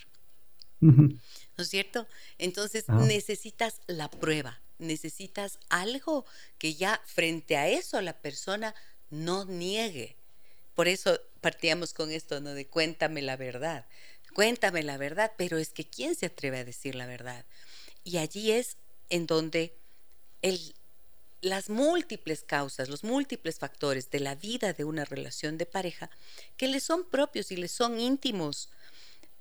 [0.80, 1.18] ¿No
[1.58, 2.08] es cierto?
[2.38, 3.04] Entonces ah.
[3.08, 6.28] necesitas la prueba, necesitas algo
[6.60, 8.76] que ya frente a eso la persona
[9.10, 10.16] no niegue.
[10.76, 12.54] Por eso partíamos con esto, ¿no?
[12.54, 13.88] De cuéntame la verdad.
[14.36, 17.44] Cuéntame la verdad, pero es que ¿quién se atreve a decir la verdad?
[18.04, 18.78] Y allí es
[19.10, 19.74] en donde
[20.44, 20.76] el,
[21.41, 26.10] las múltiples causas, los múltiples factores de la vida de una relación de pareja,
[26.58, 28.69] que le son propios y le son íntimos,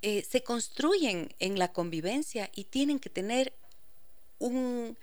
[0.03, 3.53] eh, se construyen en la convivencia y tienen que tener
[4.39, 4.97] un,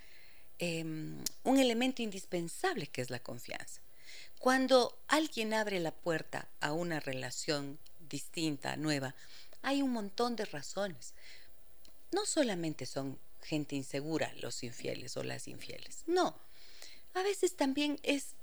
[0.58, 3.80] em, un elemento indispensable que es la confianza.
[4.38, 7.78] Cuando alguien abre la puerta a una relación
[8.08, 9.14] distinta, nueva,
[9.62, 11.12] hay un montón de razones.
[12.12, 16.45] No solamente son gente insegura los infieles o las infieles, no.
[17.16, 18.34] A veces también es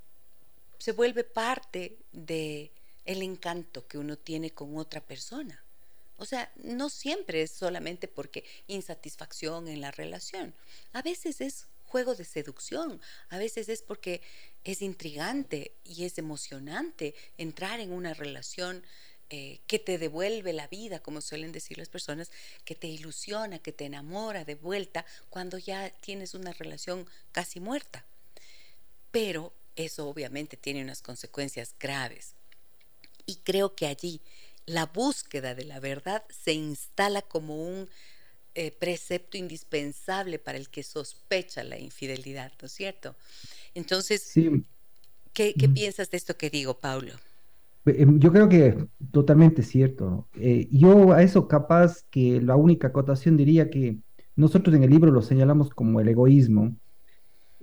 [0.79, 2.71] se vuelve parte de
[3.05, 5.63] el encanto que uno tiene con otra persona.
[6.17, 10.55] O sea, no siempre es solamente porque insatisfacción en la relación.
[10.91, 14.21] A veces es juego de seducción, a veces es porque
[14.63, 18.83] es intrigante y es emocionante entrar en una relación
[19.29, 22.31] eh, que te devuelve la vida, como suelen decir las personas,
[22.65, 28.03] que te ilusiona, que te enamora de vuelta cuando ya tienes una relación casi muerta.
[29.13, 32.33] Pero eso obviamente tiene unas consecuencias graves.
[33.27, 34.21] Y creo que allí
[34.65, 37.87] la búsqueda de la verdad se instala como un
[38.55, 43.15] eh, precepto indispensable para el que sospecha la infidelidad, ¿no es cierto?
[43.75, 44.33] Entonces,
[45.33, 47.13] ¿qué, piensas de esto que digo, Paulo?
[47.85, 50.27] Em, yo creo que totalmente cierto.
[50.35, 53.97] Eh, yo a eso capaz que la única acotación diría que
[54.35, 56.75] nosotros en el libro lo señalamos como el egoísmo.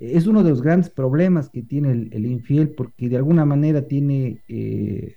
[0.01, 4.43] Es uno de los grandes problemas que tiene el, infiel porque de alguna manera tiene...
[4.49, 5.15] Eh,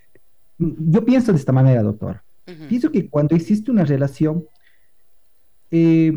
[0.58, 2.22] yo pienso de esta manera, doctor.
[2.68, 4.44] Pienso que cuando existe una relación,
[5.70, 6.12] eh,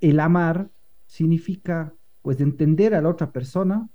[0.00, 0.70] el amar
[1.06, 3.88] significa pues entender a la otra persona,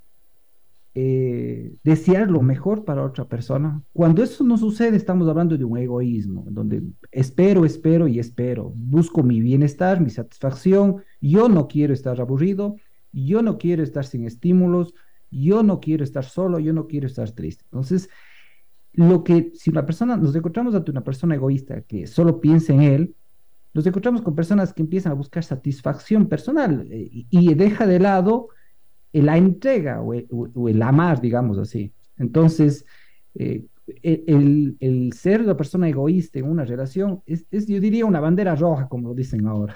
[0.93, 3.81] eh, desear lo mejor para otra persona.
[3.93, 9.23] Cuando eso no sucede, estamos hablando de un egoísmo, donde espero, espero y espero, busco
[9.23, 12.75] mi bienestar, mi satisfacción, yo no quiero estar aburrido,
[13.25, 14.93] yo no quiero estar sin estímulos,
[15.31, 17.63] yo no quiero estar solo, yo no quiero estar triste.
[17.65, 18.09] Entonces,
[18.93, 22.81] lo que si una persona, nos encontramos ante una persona egoísta que solo piensa en
[22.81, 23.15] él,
[23.73, 28.49] nos encontramos con personas que empiezan a buscar satisfacción personal eh, y, deja de lado
[29.13, 31.93] la entrega o el, amar, digamos así.
[32.17, 32.85] Entonces,
[33.35, 33.63] eh,
[34.03, 38.55] el, el, ser la persona egoísta en una relación es, es, yo diría, una bandera
[38.55, 39.75] roja, como lo dicen ahora.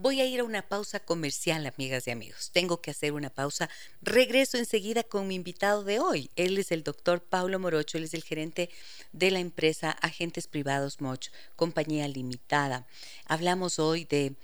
[0.00, 2.50] Voy a ir a una pausa comercial, amigas y amigos.
[2.52, 3.68] Tengo que hacer una pausa.
[4.00, 6.30] Regreso enseguida con mi invitado de hoy.
[6.36, 8.70] Él es el doctor Paulo Morocho, él es el gerente
[9.10, 12.86] de la empresa Agentes Privados Moch, compañía limitada.
[13.26, 14.36] Hablamos hoy de...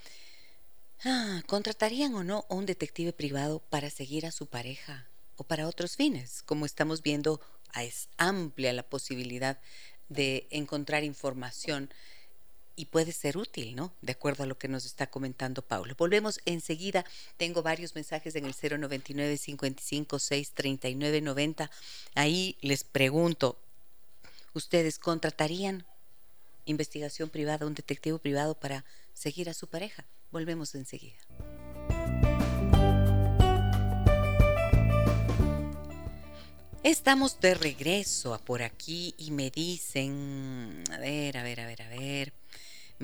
[1.05, 5.69] Ah, ¿Contratarían o no a un detective privado para seguir a su pareja o para
[5.69, 7.41] otros fines, como estamos viendo
[7.81, 9.61] es amplia la posibilidad
[10.09, 11.91] de encontrar información
[12.77, 13.93] y puede ser útil, ¿no?
[14.03, 15.95] De acuerdo a lo que nos está comentando Paulo.
[15.97, 17.05] Volvemos enseguida.
[17.37, 21.71] Tengo varios mensajes en el 099 55 6 39 90.
[22.15, 23.59] Ahí les pregunto,
[24.53, 25.87] ¿ustedes contratarían
[26.65, 30.05] investigación privada, un detective privado para seguir a su pareja?
[30.31, 31.19] Volvemos enseguida.
[36.83, 41.81] Estamos de regreso a por aquí y me dicen, a ver, a ver, a ver,
[41.81, 42.44] a ver.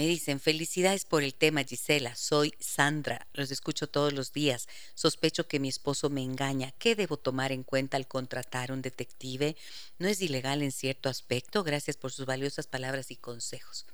[0.01, 2.17] Me dicen, felicidades por el tema, Gisela.
[2.17, 3.27] Soy Sandra.
[3.35, 4.67] Los escucho todos los días.
[4.95, 6.73] Sospecho que mi esposo me engaña.
[6.79, 9.59] ¿Qué debo tomar en cuenta al contratar un detective?
[9.99, 11.65] ¿No es ilegal en cierto aspecto?
[11.65, 13.85] Gracias por sus valiosas palabras y consejos.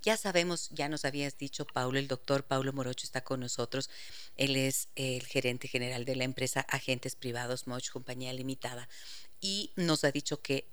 [0.00, 3.90] Ya sabemos, ya nos habías dicho, Paulo, el doctor Paulo Morocho está con nosotros.
[4.38, 8.88] Él es el gerente general de la empresa Agentes Privados Moch Compañía Limitada
[9.38, 10.72] y nos ha dicho que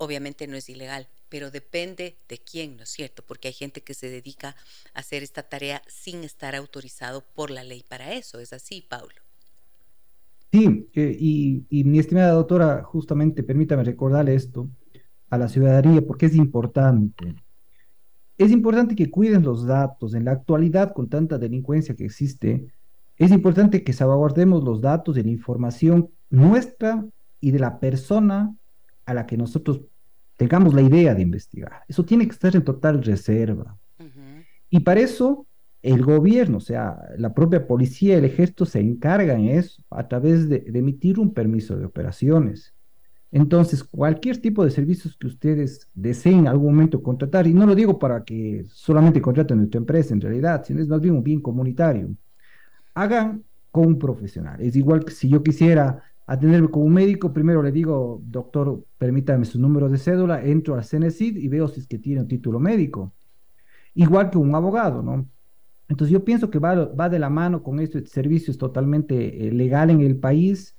[0.00, 3.22] obviamente no es ilegal, pero depende de quién, ¿no es cierto?
[3.26, 4.56] Porque hay gente que se dedica
[4.94, 8.40] a hacer esta tarea sin estar autorizado por la ley para eso.
[8.40, 9.14] ¿Es así, Paulo?
[10.50, 14.68] Sí, eh, y, y, mi estimada doctora, justamente permítame recordarle esto
[15.28, 17.36] a la ciudadanía porque es importante.
[18.38, 20.14] Es importante que cuiden los datos.
[20.14, 22.66] En la actualidad, con tanta delincuencia que existe,
[23.18, 27.04] es importante que salvaguardemos los datos de la información nuestra
[27.38, 28.56] y de la persona
[29.10, 29.80] a la que nosotros
[30.36, 31.82] tengamos la idea de investigar.
[31.88, 33.76] Eso tiene que estar en total reserva.
[34.70, 35.46] Y para eso
[35.82, 40.48] el gobierno, o sea, la propia policía, el ejército se encargan en eso a través
[40.48, 42.74] de, de emitir un permiso de operaciones.
[43.32, 47.74] Entonces, cualquier tipo de servicios que ustedes deseen en algún momento contratar, y no lo
[47.74, 51.40] digo para que solamente contraten nuestra empresa en realidad, sino es más bien un bien
[51.40, 52.10] comunitario,
[52.94, 54.60] hagan con un profesional.
[54.60, 59.58] Es igual que si yo quisiera atenderme como médico, primero le digo, doctor, permítame su
[59.58, 63.12] número de cédula, entro al CNCID y veo si es que tiene un título médico.
[63.94, 65.28] Igual que un abogado, ¿no?
[65.88, 69.48] Entonces yo pienso que va, va de la mano con esto, este servicio es totalmente
[69.48, 70.76] eh, legal en el país,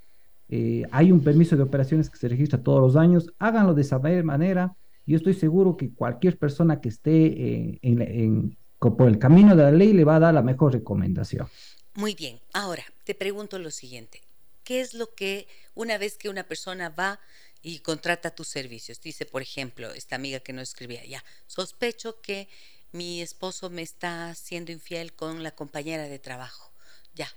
[0.47, 3.99] eh, hay un permiso de operaciones que se registra todos los años, háganlo de esa
[3.99, 4.77] manera.
[5.05, 9.71] Yo estoy seguro que cualquier persona que esté eh, en, por el camino de la
[9.71, 11.47] ley le va a dar la mejor recomendación.
[11.95, 14.21] Muy bien, ahora te pregunto lo siguiente.
[14.63, 17.19] ¿Qué es lo que una vez que una persona va
[17.61, 19.01] y contrata tus servicios?
[19.01, 22.47] Dice, por ejemplo, esta amiga que nos escribía, ya, sospecho que
[22.91, 26.71] mi esposo me está siendo infiel con la compañera de trabajo.
[27.15, 27.27] Ya,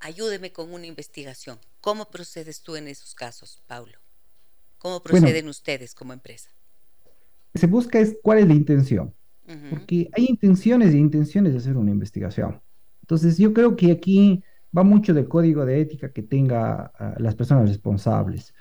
[0.00, 1.58] ayúdeme con una investigación.
[1.80, 3.98] ¿Cómo procedes tú en esos casos, Paulo?
[4.78, 6.50] ¿Cómo proceden ustedes como empresa?
[7.54, 9.14] Se busca es cuál es la intención,
[9.70, 12.60] porque hay intenciones e intenciones de hacer una investigación.
[13.00, 14.44] Entonces, yo creo que aquí
[14.76, 18.54] va mucho del código de ética que tenga ah, las personas responsables.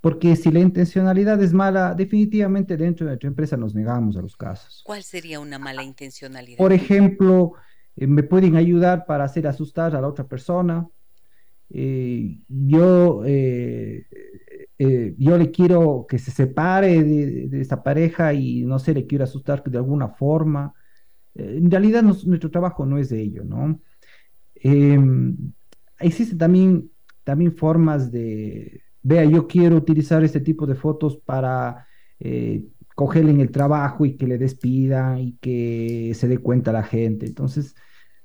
[0.00, 4.36] Porque si la intencionalidad es mala, definitivamente dentro de nuestra empresa nos negamos a los
[4.36, 4.82] casos.
[4.84, 6.58] ¿Cuál sería una mala intencionalidad?
[6.58, 7.54] Por ejemplo,
[7.96, 10.86] eh, me pueden ayudar para hacer asustar a la otra persona.
[11.70, 14.06] Eh, yo, eh,
[15.18, 19.64] yo le quiero que se separe de, esta pareja y no sé, le quiero asustar
[19.64, 20.72] de alguna forma.
[21.34, 23.80] en realidad nuestro trabajo no es de ello, ¿no?
[24.62, 25.36] Em,
[25.98, 26.90] existen también,
[27.24, 31.86] también formas de, vea, yo quiero utilizar este tipo de fotos para
[32.94, 37.26] cogerle en el trabajo y que le despida y que se dé cuenta la gente.
[37.26, 37.74] Entonces,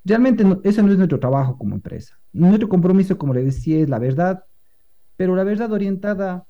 [0.04, 2.20] Realmente eso no es nuestro trabajo como empresa.
[2.34, 4.44] Nuestro compromiso, como le decía, es la verdad,
[5.16, 6.46] pero la verdad orientada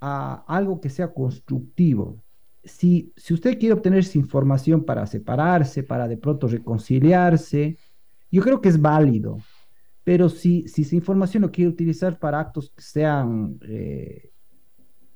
[0.00, 2.22] a algo que sea constructivo.
[2.64, 7.78] Si, si usted quiere obtener esa información para separarse, para de pronto reconciliarse,
[8.36, 9.38] yo creo que es válido.
[10.04, 14.30] Pero si, si esa información lo quiere utilizar para actos que sean eh,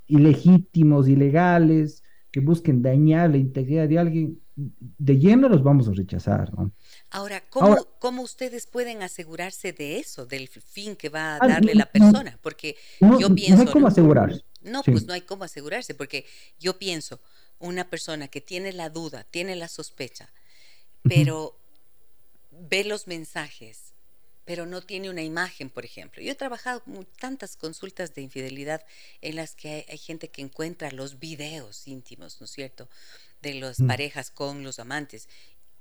[0.07, 2.03] ilegítimos, ilegales,
[2.33, 6.53] que busquen dañar la integridad de alguien, de lleno los vamos a rechazar.
[6.55, 6.73] ¿no?
[7.11, 11.87] Ahora, ¿cómo, ustedes pueden asegurarse de eso, del fin que va a ah, darle la
[11.87, 12.39] persona?
[12.43, 13.57] Porque yo pienso...
[13.57, 14.43] No hay cómo asegurarse.
[14.63, 16.25] No, pues no hay cómo asegurarse, porque
[16.59, 17.21] yo pienso,
[17.59, 20.33] una persona que tiene la duda, tiene la sospecha,
[21.03, 21.60] pero
[22.61, 23.95] ve los mensajes,
[24.45, 26.23] pero no tiene una imagen, por ejemplo.
[26.23, 28.85] Yo he trabajado con tantas consultas de infidelidad
[29.21, 32.89] en las que hay, hay gente que encuentra los videos íntimos, ¿no es cierto?,
[33.43, 35.29] de las parejas con los amantes.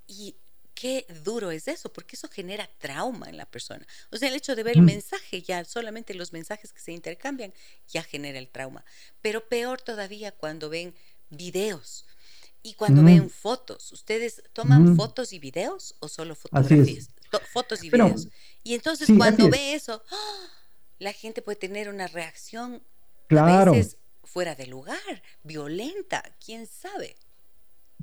[0.07, 0.35] Y
[0.73, 3.85] qué duro es eso, porque eso genera trauma en la persona.
[4.11, 7.53] O sea, el hecho de ver el mensaje, ya solamente los mensajes que se intercambian,
[7.89, 8.85] ya genera el trauma.
[9.21, 10.95] Pero peor todavía cuando ven
[11.29, 12.05] videos
[12.61, 13.91] y cuando ven fotos.
[13.91, 17.09] ¿Ustedes toman fotos y videos o solo fotografías?
[17.53, 18.27] Fotos y videos.
[18.63, 20.47] Y entonces cuando ve eso, ¡ah!
[20.99, 22.83] la gente puede tener una reacción
[23.27, 23.71] claro.
[23.71, 27.15] a veces fuera de lugar, violenta, quién sabe.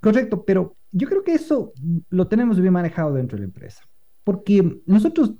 [0.00, 1.72] Correcto, pero yo creo que eso
[2.08, 3.88] lo tenemos bien manejado dentro de la empresa,
[4.24, 5.32] porque nosotros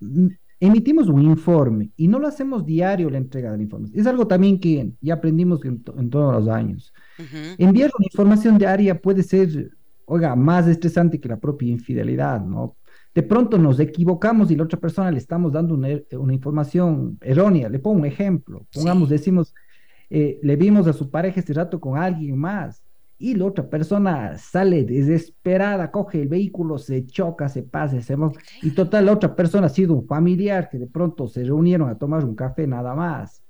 [0.61, 3.89] emitimos un informe y no lo hacemos diario la entrega del informe.
[3.95, 6.93] Es algo también que ya aprendimos en, todos los años.
[7.59, 9.71] Enviar una información diaria puede ser,
[10.07, 12.77] oiga, más estresante que la propia infidelidad, ¿no?
[13.15, 17.69] De pronto nos equivocamos y la otra persona le estamos dando una, información errónea.
[17.69, 18.67] Le pongo un ejemplo.
[18.75, 19.55] Pongamos, decimos,
[20.11, 22.86] eh, le vimos a su pareja este rato con alguien más
[23.19, 28.17] y la otra persona sale desesperada, coge el vehículo, se choca, se pasa, se
[28.63, 31.99] y total la otra persona ha sido un familiar que de pronto se reunieron a
[31.99, 33.43] tomar un café nada más.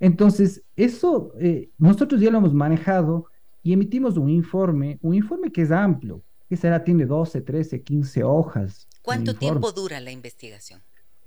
[0.00, 3.26] Entonces, eso eh, nosotros ya lo hemos manejado
[3.62, 8.24] y emitimos un informe, un informe que es amplio, que será, tiene 12, 13, 15
[8.24, 8.88] hojas.
[9.02, 10.80] ¿Cuánto tiempo dura la investigación?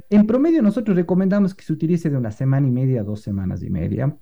[0.09, 3.69] En promedio nosotros recomendamos que se utilice de una semana y media dos semanas y
[3.69, 4.15] media.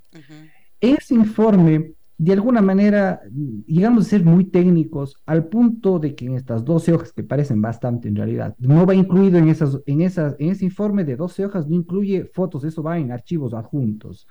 [0.79, 3.19] Ese informe de alguna manera
[3.65, 7.63] llegamos a ser muy técnicos al punto de que en estas 12 hojas, que parecen
[7.63, 11.45] bastante en realidad, no va incluido en, esas, en, esas, en ese informe de 12
[11.45, 14.27] hojas, no incluye fotos, eso va en archivos adjuntos.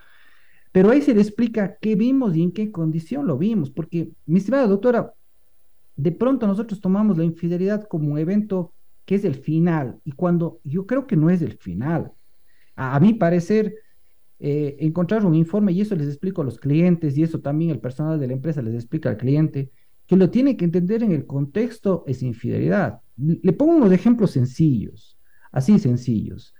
[0.70, 4.38] Pero ahí se le explica qué vimos y en qué condición lo vimos, porque, mi
[4.38, 5.12] estimada doctora,
[5.96, 8.72] de pronto nosotros tomamos la infidelidad como un evento
[9.04, 12.12] que es el final, y cuando yo creo que no es el final.
[12.76, 13.74] A, a mi parecer,
[14.42, 17.78] eh, encontrar un informe y eso les explico a los clientes y eso también el
[17.78, 19.70] personal de la empresa les explica al cliente,
[20.06, 23.00] que lo tiene que entender en el contexto es infidelidad.
[23.16, 25.18] Le pongo unos ejemplos sencillos,
[25.52, 26.54] así sencillos.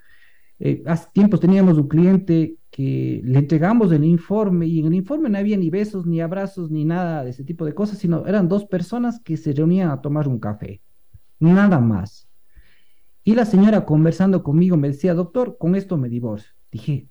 [0.59, 5.31] Eh, hace tiempos teníamos un cliente que le entregamos el informe y en el informe
[5.31, 8.47] no había ni besos, ni abrazos, ni nada de ese tipo de cosas, sino eran
[8.47, 10.83] dos personas que se reunían a tomar un café,
[11.39, 12.29] nada más.
[13.25, 16.53] Y la señora conversando conmigo me decía, doctor, con esto me divorcio.
[16.71, 17.09] Dije,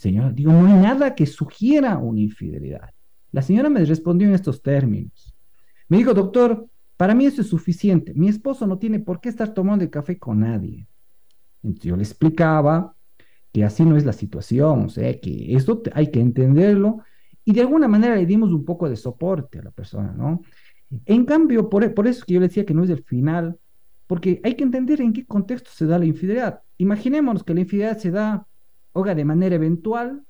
[0.00, 2.88] Señora, digo, no hay nada que sugiera una infidelidad.
[3.32, 5.34] La señora me respondió en estos términos.
[5.88, 8.14] Me dijo, doctor, para mí eso es suficiente.
[8.14, 10.88] Mi esposo no tiene por qué estar tomando el café con nadie.
[11.62, 12.94] Entonces yo le explicaba
[13.52, 17.00] que así no es la situación, o sea, que esto hay que entenderlo
[17.44, 20.40] y de alguna manera le dimos un poco de soporte a la persona, ¿no?
[21.04, 23.58] En cambio, por, por eso que yo le decía que no es el final,
[24.06, 26.62] porque hay que entender en qué contexto se da la infidelidad.
[26.78, 28.46] Imaginémonos que la infidelidad se da
[28.92, 30.24] Oiga, de manera eventual,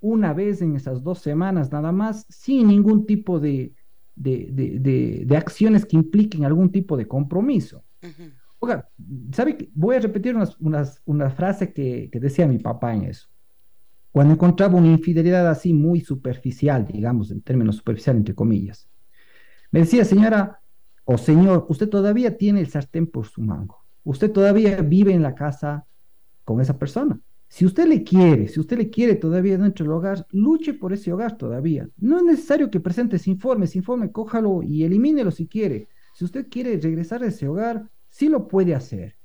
[0.00, 3.74] una vez en esas dos semanas nada más, sin ningún tipo de,
[4.14, 7.84] de, de, acciones que impliquen algún tipo de compromiso.
[8.58, 8.88] Oiga,
[9.32, 9.70] ¿sabe qué?
[9.74, 13.28] Voy a repetir unas, una frase que, que decía mi papá en eso.
[14.12, 18.88] Cuando encontraba una infidelidad así muy superficial, digamos, en términos superficiales, entre comillas,
[19.70, 20.60] me decía, señora
[21.04, 23.84] o señor, usted todavía tiene el sartén por su mango.
[24.04, 25.86] Usted todavía vive en la casa
[26.44, 27.18] con esa persona.
[27.48, 31.12] Si usted le quiere, si usted le quiere todavía dentro del hogar, luche por ese
[31.12, 31.88] hogar todavía.
[31.98, 35.88] No es necesario que presente ese informe, ese informe cójalo y elimínelo si quiere.
[36.14, 39.16] Si usted quiere regresar a ese hogar, sí lo puede hacer.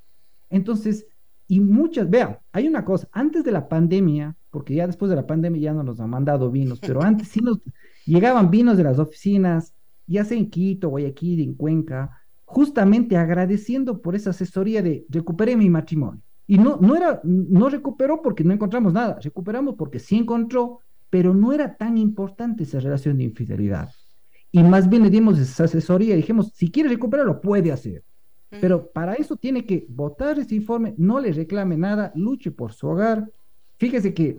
[0.50, 1.08] Entonces,
[1.48, 5.26] y muchas, vean, hay una cosa, antes de la pandemia, porque ya después de la
[5.26, 7.60] pandemia ya no nos han mandado vinos, pero antes sí nos
[8.06, 9.74] llegaban vinos de las oficinas,
[10.06, 15.70] ya sea en Quito, Guayaquil, en Cuenca, justamente agradeciendo por esa asesoría de recuperé mi
[15.70, 20.80] matrimonio y no, no, era, no recuperó porque no encontramos nada, recuperamos porque sí encontró,
[21.12, 23.94] pero no era tan importante esa relación de infidelidad.
[24.52, 28.04] Y más bien le dimos esa asesoría y dijimos, si quiere recuperarlo, puede hacer.
[28.50, 32.88] Pero para eso tiene que votar ese informe, no le reclame nada, luche por su
[32.88, 33.30] hogar.
[33.78, 34.38] Fíjese que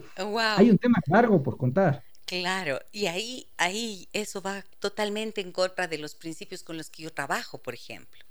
[0.56, 2.02] hay un tema largo por contar.
[2.26, 7.04] Claro, y ahí, ahí eso va totalmente en contra de los principios con los que
[7.04, 8.24] yo trabajo, por ejemplo.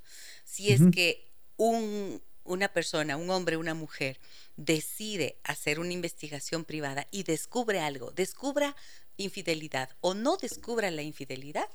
[0.44, 4.20] Si es que un, una persona, un hombre, una mujer,
[4.58, 8.76] decide hacer una investigación privada y descubre algo, descubra
[9.18, 11.70] infidelidad o no descubra la infidelidad,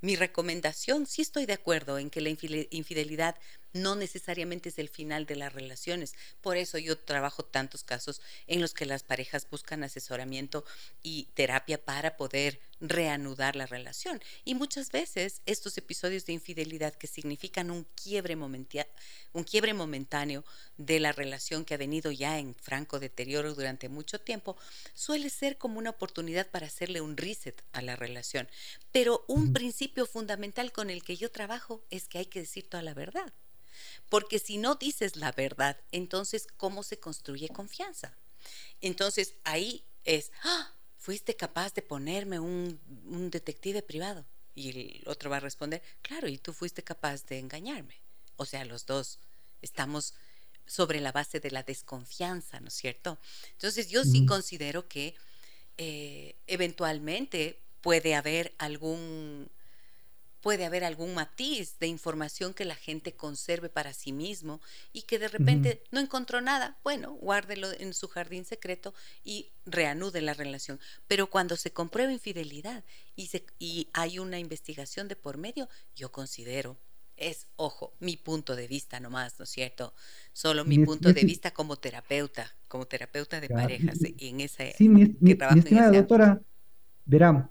[0.00, 3.36] mi recomendación, sí estoy de acuerdo en que la infidelidad
[3.74, 6.14] no necesariamente es el final de las relaciones.
[6.40, 10.64] Por eso yo trabajo tantos casos en los que las parejas buscan asesoramiento
[11.02, 14.20] y terapia para poder reanudar la relación.
[14.44, 20.44] Y muchas veces estos episodios de infidelidad que significan un quiebre, un quiebre momentáneo
[20.76, 24.56] de la relación que ha venido ya en franco deterioro durante mucho tiempo,
[24.92, 28.48] suele ser como una oportunidad para hacerle un reset a la relación.
[28.92, 32.82] Pero un principio fundamental con el que yo trabajo es que hay que decir toda
[32.82, 33.32] la verdad.
[34.10, 38.14] Porque si no dices la verdad, entonces, ¿cómo se construye confianza?
[38.82, 40.70] Entonces, ahí es, ¡Ah!
[40.98, 44.26] fuiste capaz de ponerme un, un detective privado.
[44.54, 47.96] Y el otro va a responder, claro, y tú fuiste capaz de engañarme.
[48.36, 49.18] O sea, los dos
[49.62, 50.12] estamos
[50.66, 53.18] sobre la base de la desconfianza, ¿no es cierto?
[53.52, 55.14] Entonces, yo sí considero que
[55.78, 59.50] eh, eventualmente puede haber algún
[60.40, 64.60] puede haber algún matiz de información que la gente conserve para sí mismo
[64.92, 70.20] y que de repente no encontró nada, bueno, guárdelo en su jardín secreto y reanude
[70.20, 70.78] la relación.
[71.08, 72.84] Pero cuando se comprueba infidelidad
[73.16, 75.66] y, se, y hay una investigación de por medio,
[75.96, 76.76] yo considero,
[77.16, 79.94] es, ojo, mi punto de vista nomás, ¿no es cierto?
[80.34, 84.70] Solo mi, punto de vista como terapeuta, como terapeuta de parejas en esa...
[84.72, 86.42] Sí, mi, doctora,
[87.06, 87.50] verán,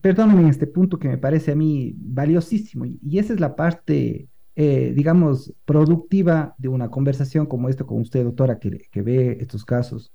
[0.00, 4.28] perdónenme en este punto que me parece a mí valiosísimo, y, esa es la parte,
[4.56, 9.64] eh, digamos, productiva de una conversación como esta con usted, doctora, que, que ve estos
[9.64, 10.12] casos.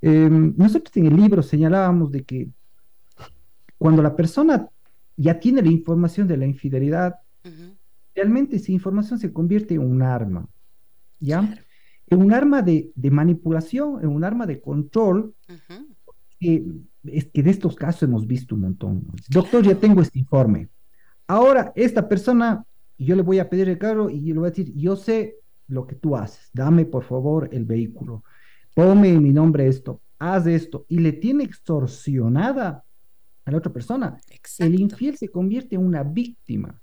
[0.00, 2.48] Em, nosotros en el libro señalábamos de que
[3.78, 4.68] cuando la persona
[5.16, 7.16] ya tiene la información de la infidelidad,
[8.14, 10.48] realmente esa información se convierte en un arma,
[11.20, 11.56] ¿ya?
[12.06, 15.34] En un arma de, manipulación, en un arma de control,
[16.40, 19.06] es que de estos casos hemos visto un montón.
[19.28, 20.68] Doctor, ya tengo este informe.
[21.26, 22.64] Ahora, esta persona,
[22.96, 25.36] yo le voy a pedir el carro y le voy a decir, yo sé
[25.66, 28.24] lo que tú haces, dame por favor el vehículo,
[28.74, 32.84] ponme en mi nombre esto, haz esto, y le tiene extorsionada
[33.44, 34.18] a la otra persona.
[34.58, 36.80] El infiel se convierte en una víctima.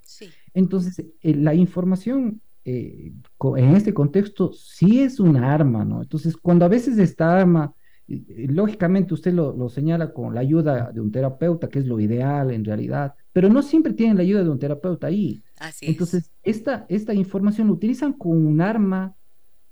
[0.53, 3.13] Entonces, eh, la información eh,
[3.57, 6.01] en este contexto sí es una arma, ¿no?
[6.01, 7.73] Entonces, cuando a veces esta arma
[8.07, 12.63] lógicamente usted lo, señala con la ayuda de un terapeuta, que es lo ideal en
[12.63, 15.43] realidad, pero no siempre tienen la ayuda de un terapeuta ahí.
[15.59, 19.15] Así Entonces, Esta, esta información la utilizan como un arma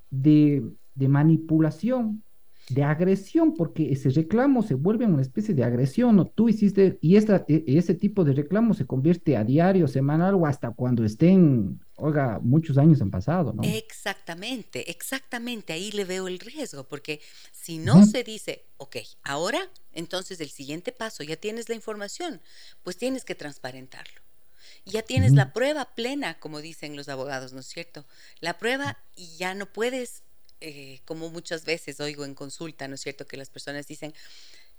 [0.09, 0.63] de,
[0.95, 2.23] de manipulación
[2.69, 7.17] de agresión, porque ese reclamo se vuelve una especie de agresión, o tú hiciste, y
[7.17, 11.81] esta, e, ese tipo de reclamo se convierte a diario, semanal o hasta cuando estén,
[12.03, 13.63] oiga, muchos años han pasado, ¿no?
[13.63, 17.21] Exactamente, exactamente, ahí le veo el riesgo, porque
[17.53, 22.41] si no se dice, ok, ahora, entonces el siguiente paso, ya tienes la información,
[22.83, 24.21] pues tienes que transparentarlo.
[24.85, 28.05] Ya tienes la prueba plena, como dicen los abogados, ¿no es cierto?
[28.41, 30.23] La prueba y ya no puedes
[30.59, 33.25] eh, como muchas veces oigo en consulta, ¿no es cierto?
[33.27, 34.13] Que las personas dicen,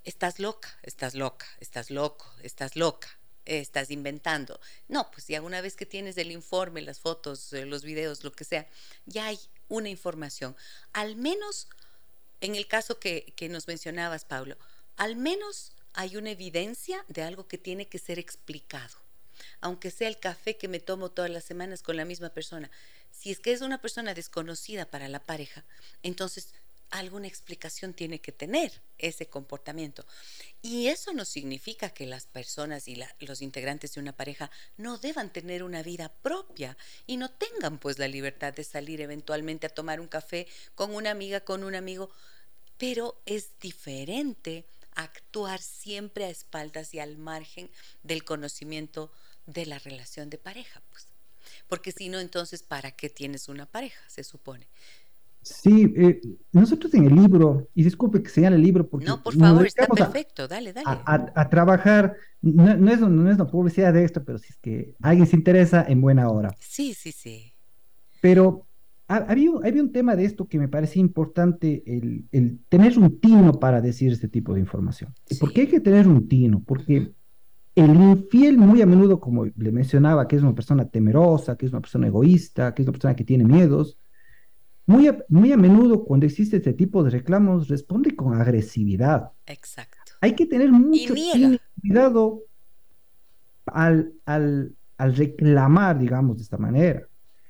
[0.03, 3.07] estás loca, estás loca, estás loco, estás loca,
[3.45, 4.59] estás inventando.
[4.87, 8.31] No, pues ya una vez que tienes el informe, las fotos, eh, los videos, lo
[8.31, 8.67] que sea,
[9.05, 10.55] ya hay una información.
[10.93, 11.67] Al menos,
[12.41, 14.57] en el caso que, que nos mencionabas, Pablo,
[14.97, 19.05] al menos hay una evidencia de algo que tiene que ser explicado
[19.61, 22.69] aunque sea el café que me tomo todas las semanas con la misma persona.
[23.11, 25.63] Si es que es una persona desconocida para la pareja,
[26.03, 26.53] entonces
[26.89, 30.05] alguna explicación tiene que tener ese comportamiento.
[30.61, 35.31] Y eso no significa que las personas y los integrantes de una pareja no deban
[35.31, 39.99] tener una vida propia y no tengan pues la libertad de salir eventualmente a tomar
[39.99, 42.09] un café con una amiga, con un amigo,
[42.77, 44.65] pero es diferente
[44.95, 47.69] actuar siempre a espaldas y al margen
[48.03, 49.11] del conocimiento
[49.45, 51.07] de la relación de pareja, pues.
[51.67, 54.01] Porque si no, entonces, ¿para qué tienes una pareja?
[54.09, 54.67] Se supone.
[55.45, 56.21] Sí, eh,
[56.53, 59.05] nosotros en el libro, y disculpe que señale el libro porque...
[59.05, 60.87] No, por favor, está perfecto, dale, dale.
[61.05, 65.27] A, trabajar, no, es, no es una publicidad de esto, pero si es que alguien
[65.27, 66.55] se interesa, en buena hora.
[66.59, 67.53] Sí, sí, sí.
[68.23, 68.65] Pero
[69.07, 73.59] había, había un tema de esto que me parece importante, el, el, tener un tino
[73.59, 75.13] para decir este tipo de información.
[75.39, 76.63] ¿Por qué hay que tener un tino?
[76.65, 77.13] Porque...
[77.75, 81.73] El infiel muy a menudo, como le mencionaba, que es una persona temerosa, que es
[81.73, 83.97] una persona egoísta, que es una persona que tiene miedos,
[84.85, 89.31] muy a, muy a menudo cuando existe este tipo de reclamos responde con agresividad.
[89.45, 90.13] Exacto.
[90.21, 91.13] Hay que tener mucho
[91.81, 92.43] cuidado
[93.65, 97.07] al, al, al, reclamar, digamos, de esta manera.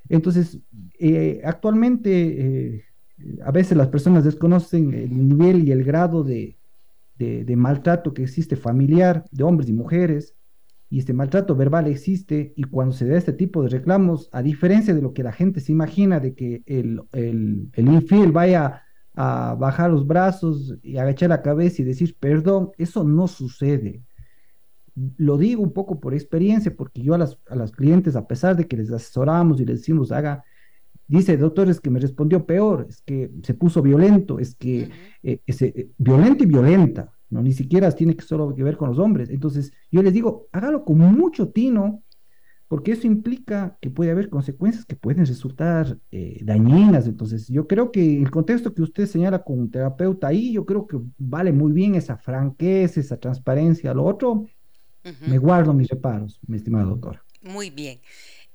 [0.07, 0.59] Entonces,
[0.99, 2.86] eh, actualmente eh,
[3.43, 6.57] a veces las personas desconocen el nivel y el grado de,
[7.17, 10.34] de, maltrato que existe familiar de hombres y mujeres,
[10.96, 14.93] y este maltrato verbal existe, y cuando se da este tipo de reclamos, a diferencia
[14.93, 18.82] de lo que la gente se imagina de que el, el, el infiel vaya
[19.14, 24.04] a bajar los brazos y agachar la cabeza y decir perdón, eso no sucede.
[25.18, 28.56] Lo digo un poco por experiencia, porque yo a las, a las clientes, a pesar
[28.56, 30.46] de que les asesoramos y les decimos haga,
[31.10, 34.89] dice doctor, es que me respondió peor, es que se puso violento, es que
[35.24, 38.97] eh, eh, violento y violenta, no ni siquiera tiene que solo que ver con los
[38.97, 39.29] hombres.
[39.29, 42.01] Entonces, yo les digo, hágalo con mucho tino,
[42.67, 47.07] porque eso implica que puede haber consecuencias que pueden resultar eh, dañinas.
[47.07, 50.88] Entonces, yo creo que el contexto que usted señala con un terapeuta ahí, yo creo
[50.88, 53.93] que vale muy bien esa franqueza, esa transparencia.
[53.93, 54.45] Lo otro,
[55.27, 57.23] me guardo mis reparos, mi estimada doctora.
[57.43, 57.99] Muy bien.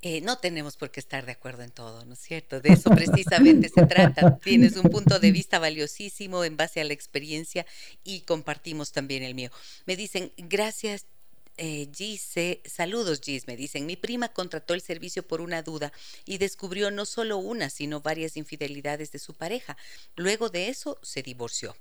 [0.02, 2.60] Eh, no tenemos por qué estar de acuerdo en todo, ¿no es cierto?
[2.60, 4.38] De eso precisamente se trata.
[4.38, 7.66] Tienes un punto de vista valiosísimo en base a la experiencia
[8.02, 9.50] y compartimos también el mío.
[9.84, 11.04] Me dicen, gracias
[11.62, 15.92] eh, Gise, saludos Gis, me dicen, mi prima contrató el servicio por una duda
[16.24, 19.76] y descubrió no solo una, sino varias infidelidades de su pareja.
[20.16, 21.76] Luego de eso se divorció.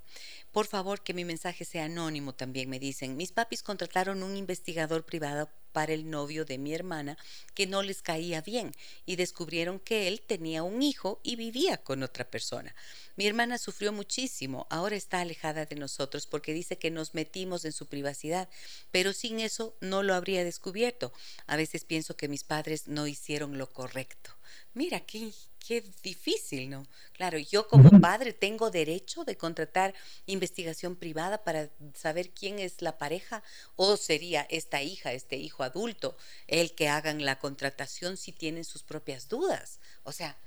[0.51, 3.15] Por favor, que mi mensaje sea anónimo también, me dicen.
[3.15, 5.49] Mis papis contrataron un investigador privado
[5.88, 7.17] el novio de mi hermana
[7.53, 8.73] que no les caía bien
[9.05, 12.75] y descubrieron que él tenía un hijo y vivía con otra persona.
[13.15, 17.71] Mi hermana sufrió muchísimo, ahora está alejada de nosotros porque dice que nos metimos en
[17.71, 18.49] su privacidad,
[18.91, 21.11] pero sin eso no lo habría descubierto.
[21.47, 24.38] A veces pienso que mis padres no hicieron lo correcto.
[24.73, 25.31] Mira, qué,
[25.65, 26.85] qué difícil, ¿no?
[27.13, 29.93] Claro, yo como padre tengo derecho de contratar
[30.25, 33.43] investigación privada para saber quién es la pareja
[33.75, 36.15] o sería esta hija, este hijo adulto,
[36.47, 39.79] el que hagan la contratación si tienen sus propias dudas.
[40.03, 40.37] O sea,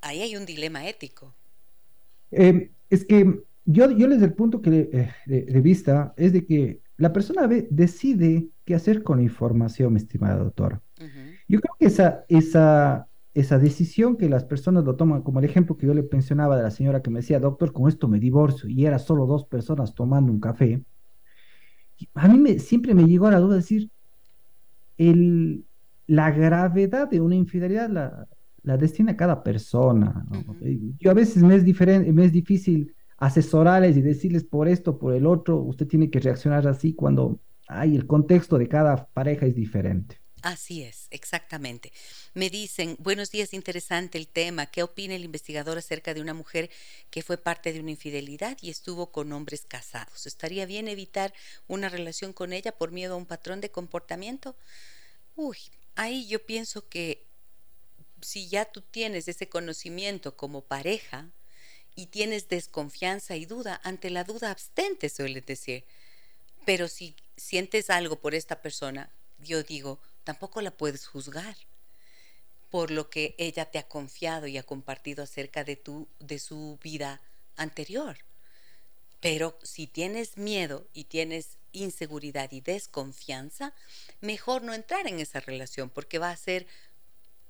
[0.00, 1.34] ahí hay un dilema ético.
[2.30, 6.80] Eh, es que yo, yo desde el punto que, eh, de, vista es de que
[6.96, 10.80] la persona decide qué hacer con la información, mi estimada doctora.
[11.48, 15.76] Yo creo que esa, esa esa decisión que las personas lo toman, como el ejemplo
[15.76, 18.68] que yo le mencionaba de la señora que me decía, doctor, con esto me divorcio,
[18.68, 20.82] y era solo dos personas tomando un café,
[22.14, 23.90] a mí me, siempre me llegó a la duda de decir,
[24.96, 25.64] el,
[26.06, 28.26] la gravedad de una infidelidad la,
[28.62, 30.26] la destina cada persona.
[30.98, 35.14] Yo a veces me es, diferente, me es difícil asesorarles y decirles por esto, por
[35.14, 37.38] el otro, usted tiene que reaccionar así cuando
[37.68, 40.20] hay el contexto de cada pareja es diferente.
[40.42, 41.92] Así es, exactamente.
[42.34, 44.66] Me dicen, buenos días, interesante el tema.
[44.66, 46.70] ¿Qué opina el investigador acerca de una mujer
[47.10, 50.26] que fue parte de una infidelidad y estuvo con hombres casados?
[50.26, 51.34] ¿Estaría bien evitar
[51.66, 54.54] una relación con ella por miedo a un patrón de comportamiento?
[55.34, 55.58] Uy,
[55.96, 57.24] ahí yo pienso que
[58.20, 61.26] si ya tú tienes ese conocimiento como pareja
[61.96, 65.84] y tienes desconfianza y duda, ante la duda abstente, suele decir.
[66.64, 69.10] Pero si sientes algo por esta persona,
[69.40, 71.56] yo digo, tampoco la puedes juzgar
[72.68, 76.78] por lo que ella te ha confiado y ha compartido acerca de tu de su
[76.82, 77.22] vida
[77.56, 78.18] anterior.
[79.20, 83.72] Pero si tienes miedo y tienes inseguridad y desconfianza,
[84.20, 86.66] mejor no entrar en esa relación porque va a ser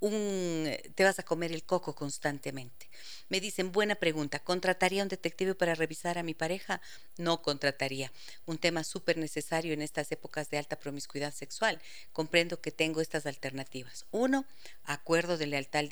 [0.00, 2.88] un, te vas a comer el coco constantemente.
[3.28, 6.80] Me dicen, buena pregunta, ¿contrataría un detective para revisar a mi pareja?
[7.16, 8.12] No contrataría.
[8.46, 11.80] Un tema súper necesario en estas épocas de alta promiscuidad sexual.
[12.12, 14.06] Comprendo que tengo estas alternativas.
[14.10, 14.44] Uno,
[14.84, 15.84] acuerdo de lealtad,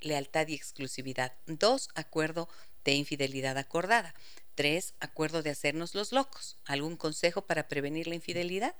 [0.00, 1.32] lealtad y exclusividad.
[1.46, 2.48] Dos, acuerdo
[2.84, 4.14] de infidelidad acordada.
[4.54, 6.58] Tres, acuerdo de hacernos los locos.
[6.64, 8.74] ¿Algún consejo para prevenir la infidelidad?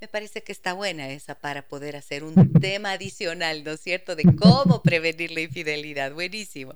[0.00, 4.14] Me parece que está buena esa para poder hacer un tema adicional, ¿no es cierto?,
[4.14, 6.12] de cómo prevenir la infidelidad.
[6.12, 6.74] Buenísimo.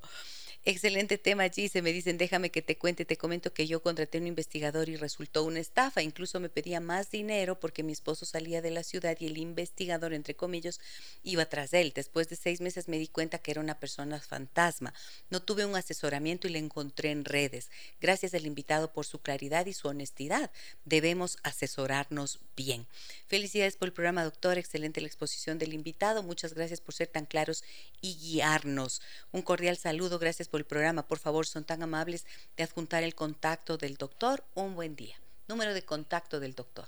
[0.65, 1.83] Excelente tema, Gise.
[1.83, 5.43] Me dicen, déjame que te cuente, te comento que yo contraté un investigador y resultó
[5.43, 6.03] una estafa.
[6.03, 10.13] Incluso me pedía más dinero porque mi esposo salía de la ciudad y el investigador,
[10.13, 10.79] entre comillas,
[11.25, 11.93] iba tras él.
[11.97, 14.95] Después de seis meses me di cuenta que era una persona fantasma.
[15.31, 17.69] No tuve un asesoramiento y le encontré en redes.
[18.01, 20.53] Gracias al invitado por su claridad y su honestidad.
[20.85, 22.87] Debemos asesorarnos bien.
[23.27, 24.59] Felicidades por el programa, doctor.
[24.59, 26.23] Excelente la exposición del invitado.
[26.23, 27.65] Muchas gracias por ser tan claros
[28.01, 29.03] y guiarnos.
[29.33, 30.21] Un cordial saludo.
[30.21, 31.03] Gracias por el programa.
[31.03, 32.27] Por favor, son tan amables
[32.57, 34.45] de adjuntar el contacto del doctor.
[34.55, 35.17] Un buen día.
[35.49, 36.85] Número de contacto del doctor.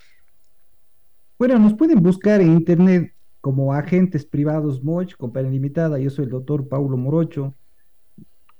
[1.38, 5.98] Bueno, nos pueden buscar en internet como agentes privados Moch, compañía limitada.
[5.98, 7.54] Yo soy el doctor Paulo Morocho.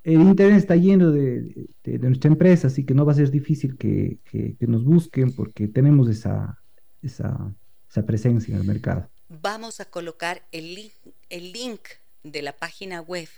[0.03, 4.19] El internet está lleno de, nuestra empresa, así que no va a ser difícil que,
[4.61, 6.59] nos busquen porque tenemos esa,
[7.03, 7.55] esa,
[7.89, 9.09] esa, presencia en el mercado.
[9.29, 10.93] Vamos a colocar el link,
[11.31, 11.81] el link
[12.23, 13.29] de la página web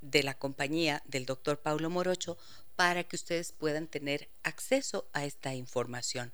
[0.00, 2.38] de la compañía del doctor Paulo Morocho
[2.76, 6.32] para que ustedes puedan tener acceso a esta información.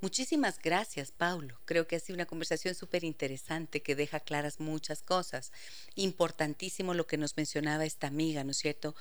[0.00, 1.58] Muchísimas gracias, Paulo.
[1.64, 5.50] Creo que ha sido una conversación súper interesante que deja claras muchas cosas.
[5.96, 8.94] Importantísimo lo que nos mencionaba esta amiga, ¿no es cierto?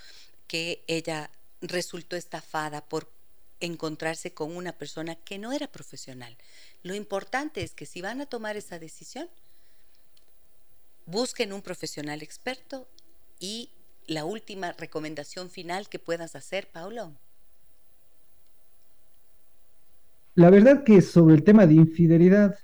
[0.48, 1.30] Que ella
[1.62, 3.12] resultó estafada por
[3.60, 6.36] encontrarse con una persona que no era profesional.
[6.84, 9.30] Lo importante es que si van a tomar esa decisión,
[11.06, 12.88] busquen un profesional experto
[13.40, 13.70] y
[14.08, 17.14] la última recomendación final que puedas hacer, Paulo?
[20.36, 22.56] La verdad que sobre el tema de infidelidad,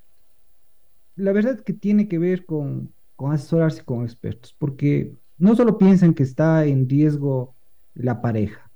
[1.15, 6.13] la verdad que tiene que ver con, con asesorarse con expertos, porque no solo piensan
[6.13, 7.55] que está en riesgo
[7.93, 8.71] la pareja,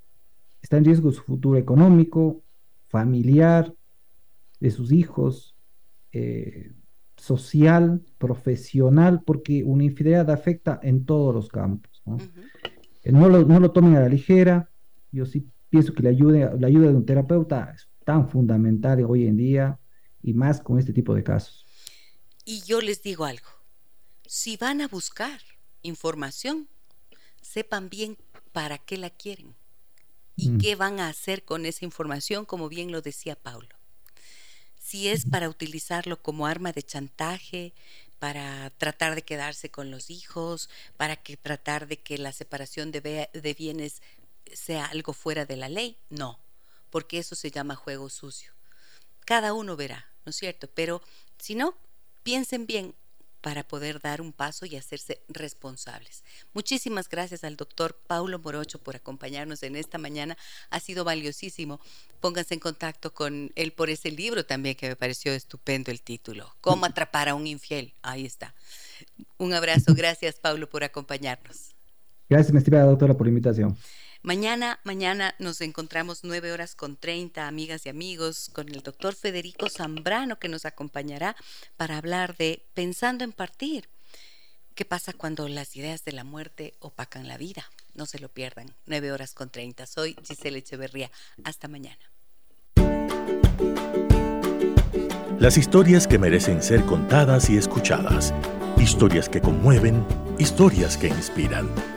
[0.62, 2.42] está en riesgo su futuro económico,
[2.88, 3.74] familiar,
[4.60, 5.56] de sus hijos,
[6.12, 6.72] eh,
[7.16, 12.02] social, profesional, porque una infidelidad afecta en todos los campos.
[12.06, 12.18] ¿no?
[13.12, 14.70] No, lo, no lo tomen a la ligera.
[15.12, 19.28] Yo sí pienso que la ayuda, la ayuda de un terapeuta es tan fundamental hoy
[19.28, 19.80] en día
[20.22, 21.66] y más con este tipo de casos.
[22.46, 23.48] Y yo les digo algo,
[24.26, 25.42] si van a buscar
[25.82, 26.68] información,
[27.42, 28.18] sepan bien
[28.52, 29.56] para qué la quieren
[30.36, 30.58] y mm.
[30.60, 33.70] qué van a hacer con esa información, como bien lo decía Paulo.
[34.80, 37.74] Si es para utilizarlo como arma de chantaje,
[38.20, 43.30] para tratar de quedarse con los hijos, para que tratar de que la separación de,
[43.32, 44.02] de bienes
[44.54, 46.40] sea algo fuera de la ley, no,
[46.90, 48.54] porque eso se llama juego sucio.
[49.26, 50.70] Cada uno verá, ¿no es cierto?
[50.74, 51.02] Pero
[51.38, 51.76] si no,
[52.24, 52.96] piensen bien
[53.42, 56.24] para poder dar un paso y hacerse responsables.
[56.54, 60.38] Muchísimas gracias al doctor Paulo Morocho por acompañarnos en esta mañana.
[60.70, 61.80] Ha sido valiosísimo.
[62.20, 66.56] Pónganse en contacto con él por ese libro también que me pareció estupendo el título.
[66.62, 67.94] ¿Cómo atrapar a un infiel?
[68.02, 68.54] Ahí está.
[69.38, 69.94] Un abrazo.
[69.94, 71.76] Gracias, Paulo, por acompañarnos.
[72.30, 73.78] Gracias, mi estimada doctora, por la invitación.
[74.28, 79.70] Mañana, mañana nos encontramos nueve horas con 30, amigas y amigos, con el doctor Federico
[79.70, 81.38] Zambrano que nos acompañará
[81.78, 83.88] para hablar de pensando en partir.
[84.76, 87.72] ¿Qué pasa cuando las ideas de la muerte opacan la vida?
[87.96, 88.76] No se lo pierdan.
[88.86, 89.86] Nueve horas con 30.
[89.86, 91.10] Soy Giselle Echeverría.
[91.46, 92.12] Hasta mañana.
[95.40, 98.34] Las historias que merecen ser contadas y escuchadas.
[98.78, 100.06] Historias que conmueven,
[100.38, 101.97] historias que inspiran.